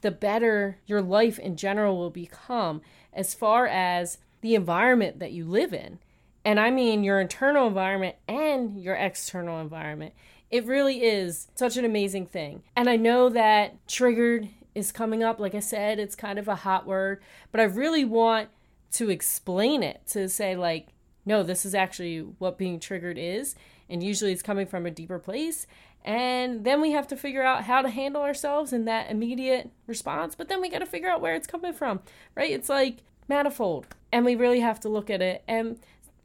the 0.01 0.11
better 0.11 0.79
your 0.85 1.01
life 1.01 1.37
in 1.37 1.57
general 1.57 1.97
will 1.97 2.09
become 2.09 2.81
as 3.13 3.33
far 3.33 3.67
as 3.67 4.19
the 4.41 4.55
environment 4.55 5.19
that 5.19 5.31
you 5.31 5.45
live 5.45 5.73
in. 5.73 5.99
And 6.45 6.59
I 6.59 6.71
mean 6.71 7.03
your 7.03 7.19
internal 7.19 7.67
environment 7.67 8.15
and 8.27 8.81
your 8.81 8.95
external 8.95 9.59
environment. 9.59 10.13
It 10.49 10.65
really 10.65 11.03
is 11.03 11.47
such 11.55 11.75
an 11.75 11.83
amazing 11.83 12.27
thing. 12.27 12.63
And 12.75 12.89
I 12.89 12.95
know 12.95 13.29
that 13.29 13.85
triggered 13.87 14.47
is 14.77 14.91
coming 14.91 15.23
up. 15.23 15.39
Like 15.39 15.55
I 15.55 15.59
said, 15.59 15.99
it's 15.99 16.15
kind 16.15 16.37
of 16.37 16.47
a 16.47 16.55
hot 16.55 16.85
word, 16.85 17.21
but 17.51 17.59
I 17.59 17.63
really 17.63 18.05
want 18.05 18.49
to 18.93 19.09
explain 19.09 19.81
it 19.81 20.01
to 20.07 20.29
say, 20.29 20.55
like, 20.55 20.89
no, 21.25 21.43
this 21.43 21.65
is 21.65 21.75
actually 21.75 22.19
what 22.19 22.57
being 22.57 22.79
triggered 22.79 23.17
is. 23.17 23.55
And 23.89 24.03
usually 24.03 24.31
it's 24.31 24.43
coming 24.43 24.67
from 24.67 24.85
a 24.85 24.91
deeper 24.91 25.19
place. 25.19 25.65
And 26.05 26.63
then 26.63 26.79
we 26.79 26.91
have 26.91 27.07
to 27.07 27.17
figure 27.17 27.43
out 27.43 27.63
how 27.63 27.81
to 27.81 27.89
handle 27.89 28.21
ourselves 28.21 28.71
in 28.71 28.85
that 28.85 29.09
immediate 29.09 29.71
response. 29.87 30.35
But 30.35 30.47
then 30.47 30.61
we 30.61 30.69
got 30.69 30.79
to 30.79 30.85
figure 30.85 31.09
out 31.09 31.21
where 31.21 31.35
it's 31.35 31.47
coming 31.47 31.73
from, 31.73 31.99
right? 32.35 32.51
It's 32.51 32.69
like 32.69 32.97
manifold. 33.27 33.87
And 34.11 34.23
we 34.23 34.35
really 34.35 34.61
have 34.61 34.79
to 34.81 34.89
look 34.89 35.09
at 35.09 35.21
it. 35.21 35.43
And 35.47 35.79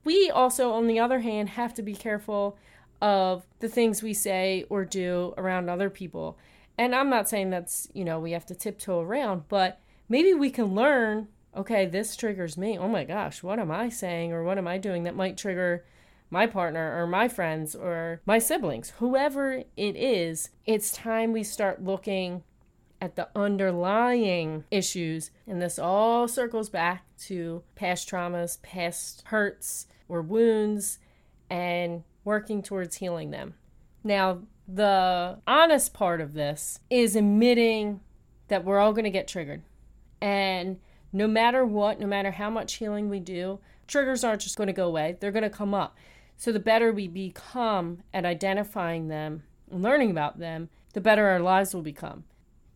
we 0.05 0.31
also, 0.31 0.73
on 0.73 0.87
the 0.87 1.01
other 1.01 1.21
hand, 1.21 1.51
have 1.51 1.75
to 1.75 1.83
be 1.83 1.95
careful 1.95 2.57
of 3.01 3.45
the 3.59 3.69
things 3.69 4.03
we 4.03 4.15
say 4.15 4.67
or 4.69 4.85
do 4.85 5.35
around 5.37 5.69
other 5.69 5.91
people. 5.91 6.39
And 6.79 6.95
I'm 6.95 7.11
not 7.11 7.29
saying 7.29 7.51
that's, 7.51 7.89
you 7.93 8.05
know, 8.05 8.19
we 8.19 8.33
have 8.33 8.47
to 8.47 8.55
tiptoe 8.55 9.01
around, 9.01 9.45
but 9.49 9.81
maybe 10.09 10.35
we 10.35 10.51
can 10.51 10.75
learn 10.75 11.29
okay, 11.57 11.87
this 11.87 12.17
triggers 12.17 12.57
me. 12.57 12.79
Oh 12.79 12.89
my 12.89 13.05
gosh, 13.05 13.43
what 13.43 13.59
am 13.59 13.71
I 13.71 13.89
saying 13.89 14.33
or 14.33 14.43
what 14.43 14.59
am 14.59 14.67
I 14.67 14.79
doing 14.79 15.05
that 15.05 15.17
might 15.17 15.37
trigger 15.37 15.85
my 16.31 16.47
partner 16.47 16.99
or 17.01 17.07
my 17.07 17.29
friends 17.29 17.75
or 17.75 18.21
my 18.25 18.39
siblings? 18.39 18.91
Whoever 18.99 19.63
it 19.77 19.97
is, 19.97 20.49
it's 20.65 20.93
time 20.93 21.33
we 21.33 21.43
start 21.43 21.85
looking 21.85 22.43
at 23.01 23.17
the 23.17 23.29
underlying 23.37 24.65
issues. 24.71 25.31
And 25.47 25.61
this 25.61 25.79
all 25.79 26.27
circles 26.29 26.71
back 26.71 27.05
to 27.25 27.63
past 27.75 28.09
traumas, 28.09 28.63
past 28.63 29.25
hurts 29.27 29.87
or 30.09 30.23
wounds, 30.23 30.99
and 31.51 32.05
working 32.25 32.63
towards 32.63 32.97
healing 32.97 33.31
them. 33.31 33.55
Now, 34.05 34.43
the 34.67 35.39
honest 35.47 35.93
part 35.93 36.21
of 36.21 36.35
this 36.35 36.81
is 36.91 37.17
admitting 37.17 38.01
that 38.49 38.65
we're 38.65 38.79
all 38.79 38.93
going 38.93 39.05
to 39.05 39.11
get 39.11 39.29
triggered. 39.29 39.63
And 40.21 40.79
no 41.13 41.27
matter 41.27 41.65
what, 41.65 42.01
no 42.01 42.07
matter 42.07 42.31
how 42.31 42.51
much 42.51 42.75
healing 42.75 43.09
we 43.09 43.21
do, 43.21 43.59
triggers 43.87 44.25
aren't 44.25 44.43
just 44.43 44.57
going 44.57 44.69
to 44.69 44.73
go 44.73 44.87
away, 44.87 45.17
they're 45.21 45.33
going 45.33 45.43
to 45.43 45.51
come 45.51 45.75
up. 45.75 45.97
So 46.37 46.53
the 46.53 46.61
better 46.61 46.93
we 46.93 47.09
become 47.09 47.99
at 48.13 48.25
identifying 48.25 49.09
them 49.09 49.43
and 49.71 49.83
learning 49.83 50.11
about 50.11 50.39
them, 50.39 50.71
the 50.93 51.01
better 51.01 51.27
our 51.27 51.41
lives 51.41 51.75
will 51.75 51.83
become. 51.83 52.25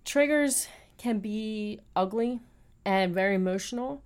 Triggers 0.04 0.68
can 0.98 1.18
be 1.18 1.80
ugly 1.94 2.40
and 2.84 3.14
very 3.14 3.34
emotional. 3.34 4.02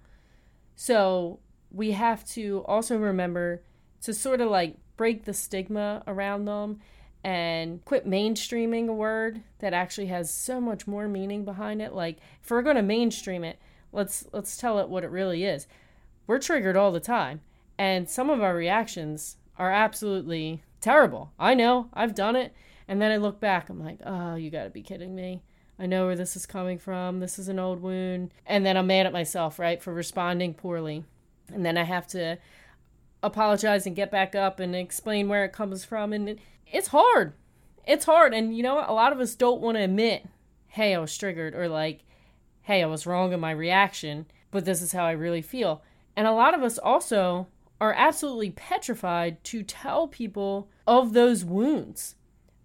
So 0.76 1.40
we 1.70 1.92
have 1.92 2.25
to 2.30 2.64
also 2.66 2.96
remember 2.96 3.62
to 4.02 4.14
sort 4.14 4.40
of 4.40 4.50
like 4.50 4.76
break 4.96 5.25
the 5.25 5.34
stigma 5.34 6.02
around 6.06 6.46
them 6.46 6.80
and 7.22 7.84
quit 7.84 8.08
mainstreaming 8.08 8.88
a 8.88 8.92
word 8.92 9.42
that 9.58 9.74
actually 9.74 10.06
has 10.06 10.32
so 10.32 10.60
much 10.60 10.86
more 10.86 11.08
meaning 11.08 11.44
behind 11.44 11.82
it. 11.82 11.92
Like 11.92 12.18
if 12.42 12.50
we're 12.50 12.62
going 12.62 12.76
to 12.76 12.82
mainstream 12.82 13.44
it, 13.44 13.58
let's 13.92 14.26
let's 14.32 14.56
tell 14.56 14.78
it 14.78 14.88
what 14.88 15.04
it 15.04 15.10
really 15.10 15.44
is. 15.44 15.66
We're 16.26 16.38
triggered 16.38 16.76
all 16.76 16.92
the 16.92 17.00
time, 17.00 17.40
and 17.76 18.08
some 18.08 18.30
of 18.30 18.42
our 18.42 18.54
reactions 18.54 19.36
are 19.58 19.70
absolutely 19.70 20.62
terrible. 20.80 21.32
I 21.38 21.54
know, 21.54 21.88
I've 21.92 22.14
done 22.14 22.36
it, 22.36 22.54
and 22.88 23.02
then 23.02 23.10
I 23.10 23.16
look 23.16 23.40
back, 23.40 23.68
I'm 23.68 23.84
like, 23.84 23.98
"Oh, 24.04 24.36
you 24.36 24.50
got 24.50 24.64
to 24.64 24.70
be 24.70 24.82
kidding 24.82 25.14
me." 25.14 25.42
I 25.80 25.86
know 25.86 26.04
where 26.04 26.16
this 26.16 26.36
is 26.36 26.44
coming 26.44 26.78
from. 26.78 27.20
This 27.20 27.38
is 27.38 27.48
an 27.48 27.58
old 27.58 27.80
wound. 27.80 28.32
And 28.44 28.66
then 28.66 28.76
I'm 28.76 28.86
mad 28.86 29.06
at 29.06 29.14
myself, 29.14 29.58
right, 29.58 29.82
for 29.82 29.94
responding 29.94 30.52
poorly. 30.52 31.04
And 31.50 31.64
then 31.64 31.78
I 31.78 31.84
have 31.84 32.06
to 32.08 32.36
apologize 33.22 33.86
and 33.86 33.96
get 33.96 34.10
back 34.10 34.34
up 34.34 34.60
and 34.60 34.76
explain 34.76 35.26
where 35.26 35.42
it 35.42 35.54
comes 35.54 35.82
from. 35.82 36.12
And 36.12 36.38
it's 36.72 36.88
hard. 36.88 37.34
It's 37.86 38.04
hard. 38.04 38.34
And 38.34 38.56
you 38.56 38.62
know 38.62 38.76
what? 38.76 38.88
A 38.88 38.92
lot 38.92 39.12
of 39.12 39.20
us 39.20 39.34
don't 39.34 39.60
want 39.60 39.76
to 39.76 39.84
admit, 39.84 40.26
hey, 40.68 40.94
I 40.94 40.98
was 40.98 41.16
triggered, 41.16 41.54
or 41.54 41.68
like, 41.68 42.04
hey, 42.62 42.82
I 42.82 42.86
was 42.86 43.06
wrong 43.06 43.32
in 43.32 43.40
my 43.40 43.50
reaction, 43.50 44.26
but 44.50 44.64
this 44.64 44.82
is 44.82 44.92
how 44.92 45.04
I 45.04 45.12
really 45.12 45.42
feel. 45.42 45.82
And 46.16 46.26
a 46.26 46.32
lot 46.32 46.54
of 46.54 46.62
us 46.62 46.78
also 46.78 47.48
are 47.80 47.94
absolutely 47.94 48.50
petrified 48.50 49.42
to 49.44 49.62
tell 49.62 50.06
people 50.06 50.68
of 50.86 51.12
those 51.12 51.44
wounds. 51.44 52.14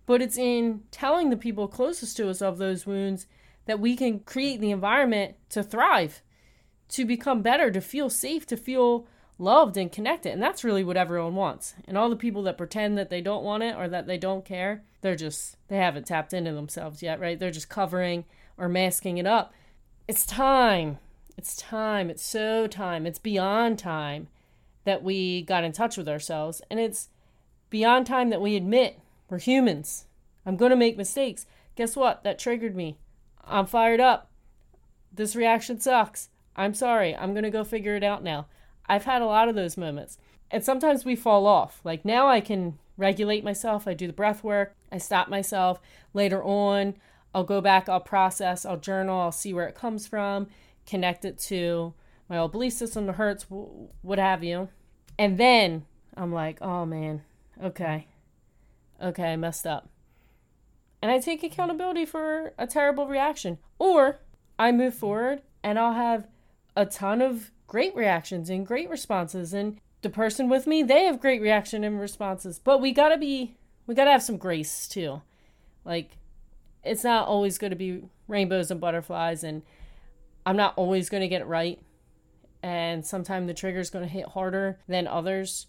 But 0.05 0.21
it's 0.21 0.37
in 0.37 0.83
telling 0.91 1.29
the 1.29 1.37
people 1.37 1.67
closest 1.67 2.17
to 2.17 2.29
us 2.29 2.41
of 2.41 2.57
those 2.57 2.85
wounds 2.85 3.25
that 3.65 3.79
we 3.79 3.95
can 3.95 4.19
create 4.19 4.59
the 4.59 4.71
environment 4.71 5.35
to 5.49 5.63
thrive, 5.63 6.21
to 6.89 7.05
become 7.05 7.41
better, 7.41 7.71
to 7.71 7.81
feel 7.81 8.09
safe, 8.09 8.45
to 8.47 8.57
feel 8.57 9.07
loved 9.37 9.77
and 9.77 9.91
connected. 9.91 10.31
And 10.31 10.41
that's 10.41 10.63
really 10.63 10.83
what 10.83 10.97
everyone 10.97 11.35
wants. 11.35 11.73
And 11.87 11.97
all 11.97 12.09
the 12.09 12.15
people 12.15 12.43
that 12.43 12.57
pretend 12.57 12.97
that 12.97 13.09
they 13.09 13.21
don't 13.21 13.43
want 13.43 13.63
it 13.63 13.75
or 13.75 13.87
that 13.87 14.07
they 14.07 14.17
don't 14.17 14.45
care, 14.45 14.83
they're 15.01 15.15
just, 15.15 15.57
they 15.67 15.77
haven't 15.77 16.07
tapped 16.07 16.33
into 16.33 16.53
themselves 16.53 17.03
yet, 17.03 17.19
right? 17.19 17.39
They're 17.39 17.51
just 17.51 17.69
covering 17.69 18.25
or 18.57 18.69
masking 18.69 19.17
it 19.17 19.27
up. 19.27 19.53
It's 20.07 20.25
time. 20.25 20.99
It's 21.37 21.55
time. 21.55 22.09
It's 22.09 22.23
so 22.23 22.67
time. 22.67 23.05
It's 23.05 23.19
beyond 23.19 23.79
time 23.79 24.27
that 24.85 25.03
we 25.03 25.41
got 25.41 25.63
in 25.63 25.71
touch 25.71 25.97
with 25.97 26.07
ourselves. 26.07 26.61
And 26.69 26.79
it's 26.79 27.09
beyond 27.69 28.05
time 28.05 28.29
that 28.29 28.41
we 28.41 28.55
admit 28.55 28.99
we're 29.29 29.39
humans. 29.39 30.05
I'm 30.45 30.57
going 30.57 30.69
to 30.69 30.75
make 30.75 30.97
mistakes. 30.97 31.45
Guess 31.75 31.95
what? 31.95 32.23
That 32.23 32.39
triggered 32.39 32.75
me. 32.75 32.97
I'm 33.43 33.65
fired 33.65 33.99
up. 33.99 34.29
This 35.11 35.35
reaction 35.35 35.79
sucks. 35.79 36.29
I'm 36.55 36.73
sorry. 36.73 37.15
I'm 37.15 37.33
going 37.33 37.43
to 37.43 37.49
go 37.49 37.63
figure 37.63 37.95
it 37.95 38.03
out 38.03 38.23
now. 38.23 38.47
I've 38.87 39.05
had 39.05 39.21
a 39.21 39.25
lot 39.25 39.49
of 39.49 39.55
those 39.55 39.77
moments. 39.77 40.17
And 40.51 40.63
sometimes 40.63 41.05
we 41.05 41.15
fall 41.15 41.47
off. 41.47 41.81
Like 41.83 42.05
now 42.05 42.27
I 42.27 42.39
can 42.41 42.77
regulate 42.97 43.43
myself. 43.43 43.87
I 43.87 43.93
do 43.93 44.07
the 44.07 44.13
breath 44.13 44.43
work. 44.43 44.75
I 44.91 44.97
stop 44.97 45.27
myself. 45.27 45.79
Later 46.13 46.43
on, 46.43 46.95
I'll 47.33 47.43
go 47.43 47.59
back, 47.59 47.89
I'll 47.89 47.99
process, 47.99 48.65
I'll 48.65 48.77
journal, 48.77 49.19
I'll 49.19 49.31
see 49.33 49.53
where 49.53 49.67
it 49.67 49.75
comes 49.75 50.07
from, 50.07 50.47
connect 50.87 51.25
it 51.25 51.37
to 51.39 51.93
my 52.29 52.37
old 52.37 52.53
belief 52.53 52.71
system, 52.71 53.07
the 53.07 53.11
hurts, 53.11 53.45
what 53.49 54.19
have 54.19 54.41
you. 54.41 54.69
And 55.19 55.37
then 55.37 55.85
I'm 56.15 56.31
like, 56.31 56.61
oh 56.61 56.85
man, 56.85 57.23
okay, 57.61 58.07
okay, 59.03 59.33
I 59.33 59.35
messed 59.35 59.67
up. 59.67 59.89
And 61.01 61.11
I 61.11 61.19
take 61.19 61.43
accountability 61.43 62.05
for 62.05 62.53
a 62.57 62.65
terrible 62.65 63.05
reaction. 63.05 63.57
Or 63.77 64.19
I 64.57 64.71
move 64.71 64.95
forward 64.95 65.41
and 65.61 65.77
I'll 65.77 65.93
have 65.93 66.27
a 66.77 66.85
ton 66.85 67.21
of 67.21 67.51
great 67.67 67.95
reactions 67.95 68.49
and 68.49 68.65
great 68.65 68.89
responses. 68.89 69.53
And 69.53 69.79
the 70.01 70.09
person 70.09 70.49
with 70.49 70.67
me, 70.67 70.83
they 70.83 71.05
have 71.05 71.19
great 71.19 71.41
reaction 71.41 71.83
and 71.83 71.99
responses. 71.99 72.59
But 72.59 72.81
we 72.81 72.91
gotta 72.91 73.17
be, 73.17 73.57
we 73.87 73.95
gotta 73.95 74.11
have 74.11 74.23
some 74.23 74.37
grace 74.37 74.87
too. 74.87 75.21
Like, 75.83 76.17
it's 76.85 77.03
not 77.03 77.27
always 77.27 77.57
going 77.57 77.71
to 77.71 77.75
be 77.75 78.03
rainbows 78.27 78.71
and 78.71 78.79
butterflies 78.79 79.43
and 79.43 79.63
I'm 80.45 80.55
not 80.55 80.73
always 80.77 81.09
going 81.09 81.21
to 81.21 81.27
get 81.27 81.41
it 81.41 81.47
right. 81.47 81.79
And 82.61 83.05
sometimes 83.05 83.47
the 83.47 83.53
trigger 83.53 83.79
is 83.79 83.89
going 83.89 84.05
to 84.05 84.11
hit 84.11 84.29
harder 84.29 84.79
than 84.87 85.07
others. 85.07 85.67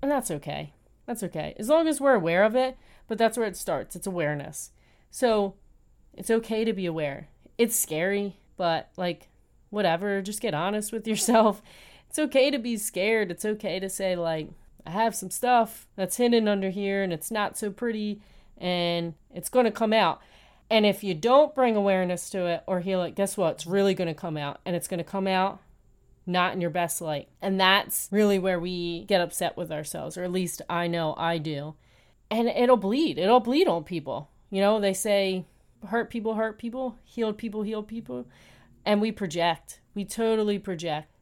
And 0.00 0.10
that's 0.10 0.30
okay. 0.30 0.72
That's 1.06 1.22
okay. 1.22 1.54
As 1.58 1.68
long 1.68 1.86
as 1.86 2.00
we're 2.00 2.14
aware 2.14 2.44
of 2.44 2.56
it, 2.56 2.76
but 3.06 3.18
that's 3.18 3.36
where 3.36 3.46
it 3.46 3.56
starts. 3.56 3.96
It's 3.96 4.06
awareness. 4.06 4.70
So 5.10 5.54
it's 6.14 6.30
okay 6.30 6.64
to 6.64 6.72
be 6.72 6.86
aware. 6.86 7.28
It's 7.56 7.76
scary, 7.76 8.36
but 8.56 8.90
like, 8.96 9.28
whatever. 9.70 10.22
Just 10.22 10.40
get 10.40 10.54
honest 10.54 10.92
with 10.92 11.06
yourself. 11.06 11.62
It's 12.08 12.18
okay 12.18 12.50
to 12.50 12.58
be 12.58 12.78
scared. 12.78 13.30
It's 13.30 13.44
okay 13.44 13.78
to 13.78 13.90
say, 13.90 14.16
like, 14.16 14.48
I 14.86 14.92
have 14.92 15.14
some 15.14 15.30
stuff 15.30 15.86
that's 15.94 16.16
hidden 16.16 16.48
under 16.48 16.70
here 16.70 17.02
and 17.02 17.12
it's 17.12 17.30
not 17.30 17.58
so 17.58 17.70
pretty 17.70 18.22
and 18.56 19.12
it's 19.34 19.50
going 19.50 19.66
to 19.66 19.70
come 19.70 19.92
out. 19.92 20.22
And 20.70 20.86
if 20.86 21.04
you 21.04 21.14
don't 21.14 21.54
bring 21.54 21.76
awareness 21.76 22.30
to 22.30 22.46
it 22.46 22.62
or 22.66 22.80
heal 22.80 23.02
it, 23.02 23.14
guess 23.14 23.36
what? 23.36 23.56
It's 23.56 23.66
really 23.66 23.92
going 23.92 24.08
to 24.08 24.14
come 24.14 24.38
out. 24.38 24.60
And 24.64 24.74
it's 24.74 24.88
going 24.88 24.98
to 24.98 25.04
come 25.04 25.26
out 25.26 25.60
not 26.26 26.52
in 26.52 26.60
your 26.60 26.70
best 26.70 27.00
light. 27.00 27.28
And 27.40 27.58
that's 27.58 28.08
really 28.10 28.38
where 28.38 28.60
we 28.60 29.04
get 29.04 29.20
upset 29.20 29.56
with 29.56 29.72
ourselves, 29.72 30.18
or 30.18 30.24
at 30.24 30.32
least 30.32 30.60
I 30.68 30.86
know 30.86 31.14
I 31.16 31.38
do. 31.38 31.74
And 32.30 32.48
it'll 32.48 32.76
bleed. 32.76 33.18
It'll 33.18 33.40
bleed 33.40 33.66
on 33.66 33.84
people. 33.84 34.28
You 34.50 34.60
know, 34.60 34.78
they 34.78 34.92
say 34.92 35.46
hurt 35.86 36.10
people 36.10 36.34
hurt 36.34 36.58
people, 36.58 36.96
healed 37.04 37.38
people 37.38 37.62
heal 37.62 37.82
people. 37.82 38.26
And 38.88 39.02
we 39.02 39.12
project. 39.12 39.80
We 39.94 40.06
totally 40.06 40.58
project. 40.58 41.12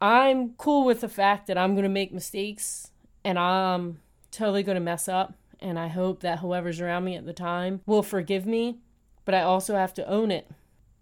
I'm 0.00 0.50
cool 0.50 0.84
with 0.84 1.00
the 1.00 1.08
fact 1.08 1.48
that 1.48 1.58
I'm 1.58 1.72
going 1.72 1.82
to 1.82 1.88
make 1.88 2.12
mistakes 2.12 2.92
and 3.24 3.36
I'm 3.40 3.98
totally 4.30 4.62
going 4.62 4.76
to 4.76 4.80
mess 4.80 5.08
up 5.08 5.34
and 5.58 5.80
I 5.80 5.88
hope 5.88 6.20
that 6.20 6.38
whoever's 6.38 6.80
around 6.80 7.02
me 7.02 7.16
at 7.16 7.26
the 7.26 7.32
time 7.32 7.80
will 7.86 8.04
forgive 8.04 8.46
me, 8.46 8.78
but 9.24 9.34
I 9.34 9.40
also 9.40 9.74
have 9.74 9.94
to 9.94 10.08
own 10.08 10.30
it. 10.30 10.48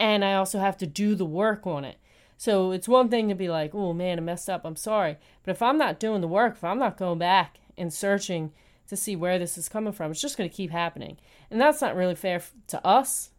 And 0.00 0.24
I 0.24 0.32
also 0.36 0.58
have 0.58 0.78
to 0.78 0.86
do 0.86 1.14
the 1.14 1.26
work 1.26 1.66
on 1.66 1.84
it. 1.84 1.98
So 2.38 2.70
it's 2.70 2.88
one 2.88 3.10
thing 3.10 3.28
to 3.28 3.34
be 3.34 3.50
like, 3.50 3.74
oh 3.74 3.92
man, 3.92 4.16
I 4.16 4.22
messed 4.22 4.48
up, 4.48 4.64
I'm 4.64 4.76
sorry. 4.76 5.18
But 5.42 5.50
if 5.50 5.60
I'm 5.60 5.76
not 5.76 6.00
doing 6.00 6.22
the 6.22 6.28
work, 6.28 6.54
if 6.54 6.64
I'm 6.64 6.78
not 6.78 6.96
going 6.96 7.18
back 7.18 7.58
and 7.76 7.92
searching 7.92 8.52
to 8.86 8.96
see 8.96 9.16
where 9.16 9.38
this 9.38 9.58
is 9.58 9.68
coming 9.68 9.92
from, 9.92 10.12
it's 10.12 10.22
just 10.22 10.38
going 10.38 10.48
to 10.48 10.56
keep 10.56 10.70
happening. 10.70 11.18
And 11.50 11.60
that's 11.60 11.82
not 11.82 11.94
really 11.94 12.14
fair 12.14 12.40
to 12.68 12.86
us, 12.86 13.32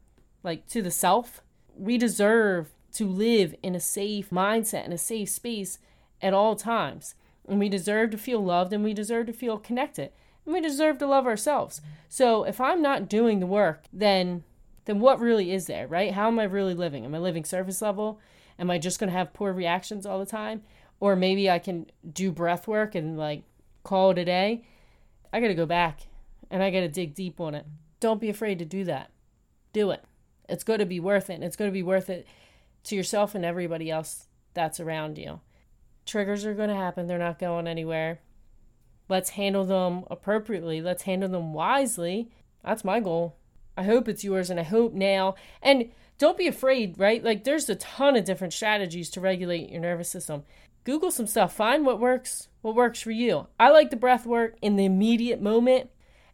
like 0.44 0.68
to 0.68 0.84
the 0.84 0.92
self. 0.92 1.42
We 1.78 1.98
deserve 1.98 2.72
to 2.94 3.08
live 3.08 3.56
in 3.62 3.76
a 3.76 3.80
safe 3.80 4.30
mindset, 4.30 4.86
and 4.86 4.94
a 4.94 4.98
safe 4.98 5.30
space 5.30 5.80
at 6.22 6.34
all 6.34 6.56
times. 6.56 7.16
And 7.48 7.60
we 7.60 7.70
deserve 7.70 8.12
to 8.12 8.18
feel 8.18 8.44
loved 8.44 8.74
and 8.74 8.84
we 8.84 8.94
deserve 8.94 9.28
to 9.28 9.34
feel 9.34 9.60
connected 9.60 10.12
and 10.46 10.54
we 10.54 10.62
deserve 10.62 10.98
to 11.00 11.08
love 11.08 11.26
ourselves. 11.26 11.82
So 12.08 12.44
if 12.44 12.62
I'm 12.62 12.82
not 12.82 13.10
doing 13.10 13.40
the 13.40 13.48
work, 13.48 13.84
then 13.92 14.44
then 14.86 15.00
what 15.00 15.20
really 15.20 15.52
is 15.52 15.66
there, 15.66 15.88
right? 15.88 16.14
How 16.14 16.28
am 16.28 16.38
I 16.38 16.44
really 16.44 16.76
living? 16.76 17.06
Am 17.06 17.16
I 17.16 17.18
living 17.18 17.44
surface 17.44 17.82
level? 17.82 18.20
Am 18.60 18.70
I 18.70 18.78
just 18.78 19.00
going 19.00 19.10
to 19.10 19.18
have 19.18 19.34
poor 19.34 19.52
reactions 19.52 20.06
all 20.06 20.20
the 20.20 20.28
time? 20.28 20.62
Or 21.00 21.16
maybe 21.16 21.50
I 21.50 21.58
can 21.58 21.88
do 22.14 22.32
breath 22.32 22.68
work 22.68 22.94
and 22.94 23.18
like 23.18 23.42
call 23.84 24.12
it 24.12 24.20
a 24.20 24.26
day. 24.26 24.64
I 25.34 25.40
got 25.40 25.48
to 25.48 25.56
go 25.56 25.66
back 25.66 26.02
and 26.52 26.62
I 26.62 26.70
got 26.70 26.82
to 26.82 26.88
dig 26.88 27.16
deep 27.16 27.40
on 27.40 27.56
it. 27.56 27.66
Don't 28.00 28.22
be 28.22 28.30
afraid 28.30 28.60
to 28.60 28.66
do 28.66 28.84
that. 28.84 29.10
Do 29.74 29.90
it. 29.90 30.04
It's 30.48 30.64
going 30.64 30.80
to 30.80 30.86
be 30.86 31.00
worth 31.00 31.30
it. 31.30 31.36
And 31.36 31.44
it's 31.44 31.56
going 31.56 31.70
to 31.70 31.74
be 31.74 31.84
worth 31.84 32.10
it 32.10 32.28
to 32.86 32.96
yourself 32.96 33.36
and 33.36 33.44
everybody 33.44 33.90
else 33.90 34.28
that's 34.54 34.80
around 34.80 35.18
you. 35.18 35.42
Triggers 36.06 36.46
are 36.46 36.54
going 36.54 36.70
to 36.70 36.76
happen. 36.76 37.08
They're 37.08 37.18
not 37.18 37.40
going 37.40 37.68
anywhere. 37.68 38.20
Let's 39.10 39.32
handle 39.32 39.66
them 39.66 40.04
appropriately. 40.10 40.82
Let's 40.82 41.04
handle 41.04 41.30
them 41.30 41.54
wisely. 41.54 42.32
That's 42.64 42.84
my 42.84 43.00
goal. 43.00 43.38
I 43.78 43.84
hope 43.84 44.08
it's 44.08 44.24
yours 44.24 44.50
and 44.50 44.60
I 44.60 44.64
hope 44.64 44.94
now. 44.94 45.36
And 45.62 45.92
don't 46.18 46.38
be 46.38 46.48
afraid, 46.48 46.98
right? 46.98 47.24
Like 47.24 47.44
there's 47.44 47.70
a 47.70 47.76
ton 47.76 48.16
of 48.16 48.26
different 48.26 48.54
strategies 48.54 49.10
to 49.12 49.22
regulate 49.22 49.70
your 49.70 49.82
nervous 49.82 50.10
system. 50.10 50.44
Google 50.84 51.12
some 51.12 51.28
stuff, 51.28 51.56
find 51.56 51.86
what 51.86 52.00
works, 52.00 52.48
what 52.62 52.76
works 52.76 53.02
for 53.02 53.12
you. 53.12 53.48
I 53.60 53.70
like 53.72 53.90
the 53.90 53.96
breath 53.96 54.26
work 54.26 54.56
in 54.62 54.76
the 54.76 54.86
immediate 54.86 55.42
moment. 55.42 55.90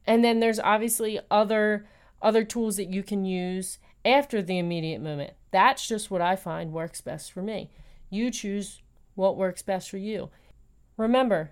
And 0.06 0.24
then 0.24 0.40
there's 0.40 0.60
obviously 0.60 1.20
other 1.30 1.88
other 2.22 2.44
tools 2.44 2.78
that 2.78 2.90
you 2.90 3.02
can 3.02 3.26
use 3.26 3.80
after 4.04 4.42
the 4.42 4.58
immediate 4.58 5.02
moment. 5.02 5.34
That's 5.52 5.88
just 5.88 6.10
what 6.10 6.22
I 6.22 6.36
find 6.36 6.72
works 6.72 7.02
best 7.02 7.32
for 7.32 7.42
me. 7.42 7.70
You 8.10 8.32
choose 8.32 8.82
what 9.16 9.38
works 9.38 9.62
best 9.62 9.90
for 9.90 9.98
you. 9.98 10.30
Remember, 10.98 11.52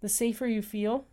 the 0.00 0.08
safer 0.08 0.46
you 0.46 0.62
feel, 0.62 1.06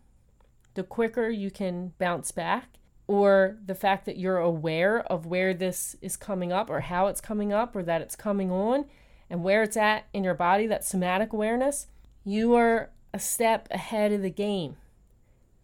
the 0.74 0.82
quicker 0.82 1.28
you 1.28 1.50
can 1.50 1.92
bounce 1.98 2.30
back, 2.30 2.78
or 3.08 3.56
the 3.64 3.74
fact 3.74 4.04
that 4.04 4.18
you're 4.18 4.38
aware 4.38 5.00
of 5.10 5.26
where 5.26 5.54
this 5.54 5.96
is 6.02 6.16
coming 6.16 6.52
up 6.52 6.68
or 6.68 6.80
how 6.80 7.06
it's 7.06 7.22
coming 7.22 7.52
up 7.52 7.74
or 7.74 7.82
that 7.82 8.02
it's 8.02 8.14
coming 8.14 8.50
on 8.50 8.84
and 9.30 9.42
where 9.42 9.62
it's 9.62 9.76
at 9.76 10.06
in 10.12 10.22
your 10.22 10.34
body, 10.34 10.66
that 10.66 10.84
somatic 10.84 11.32
awareness, 11.32 11.86
you 12.24 12.54
are 12.54 12.90
a 13.14 13.18
step 13.18 13.66
ahead 13.70 14.12
of 14.12 14.20
the 14.20 14.30
game. 14.30 14.76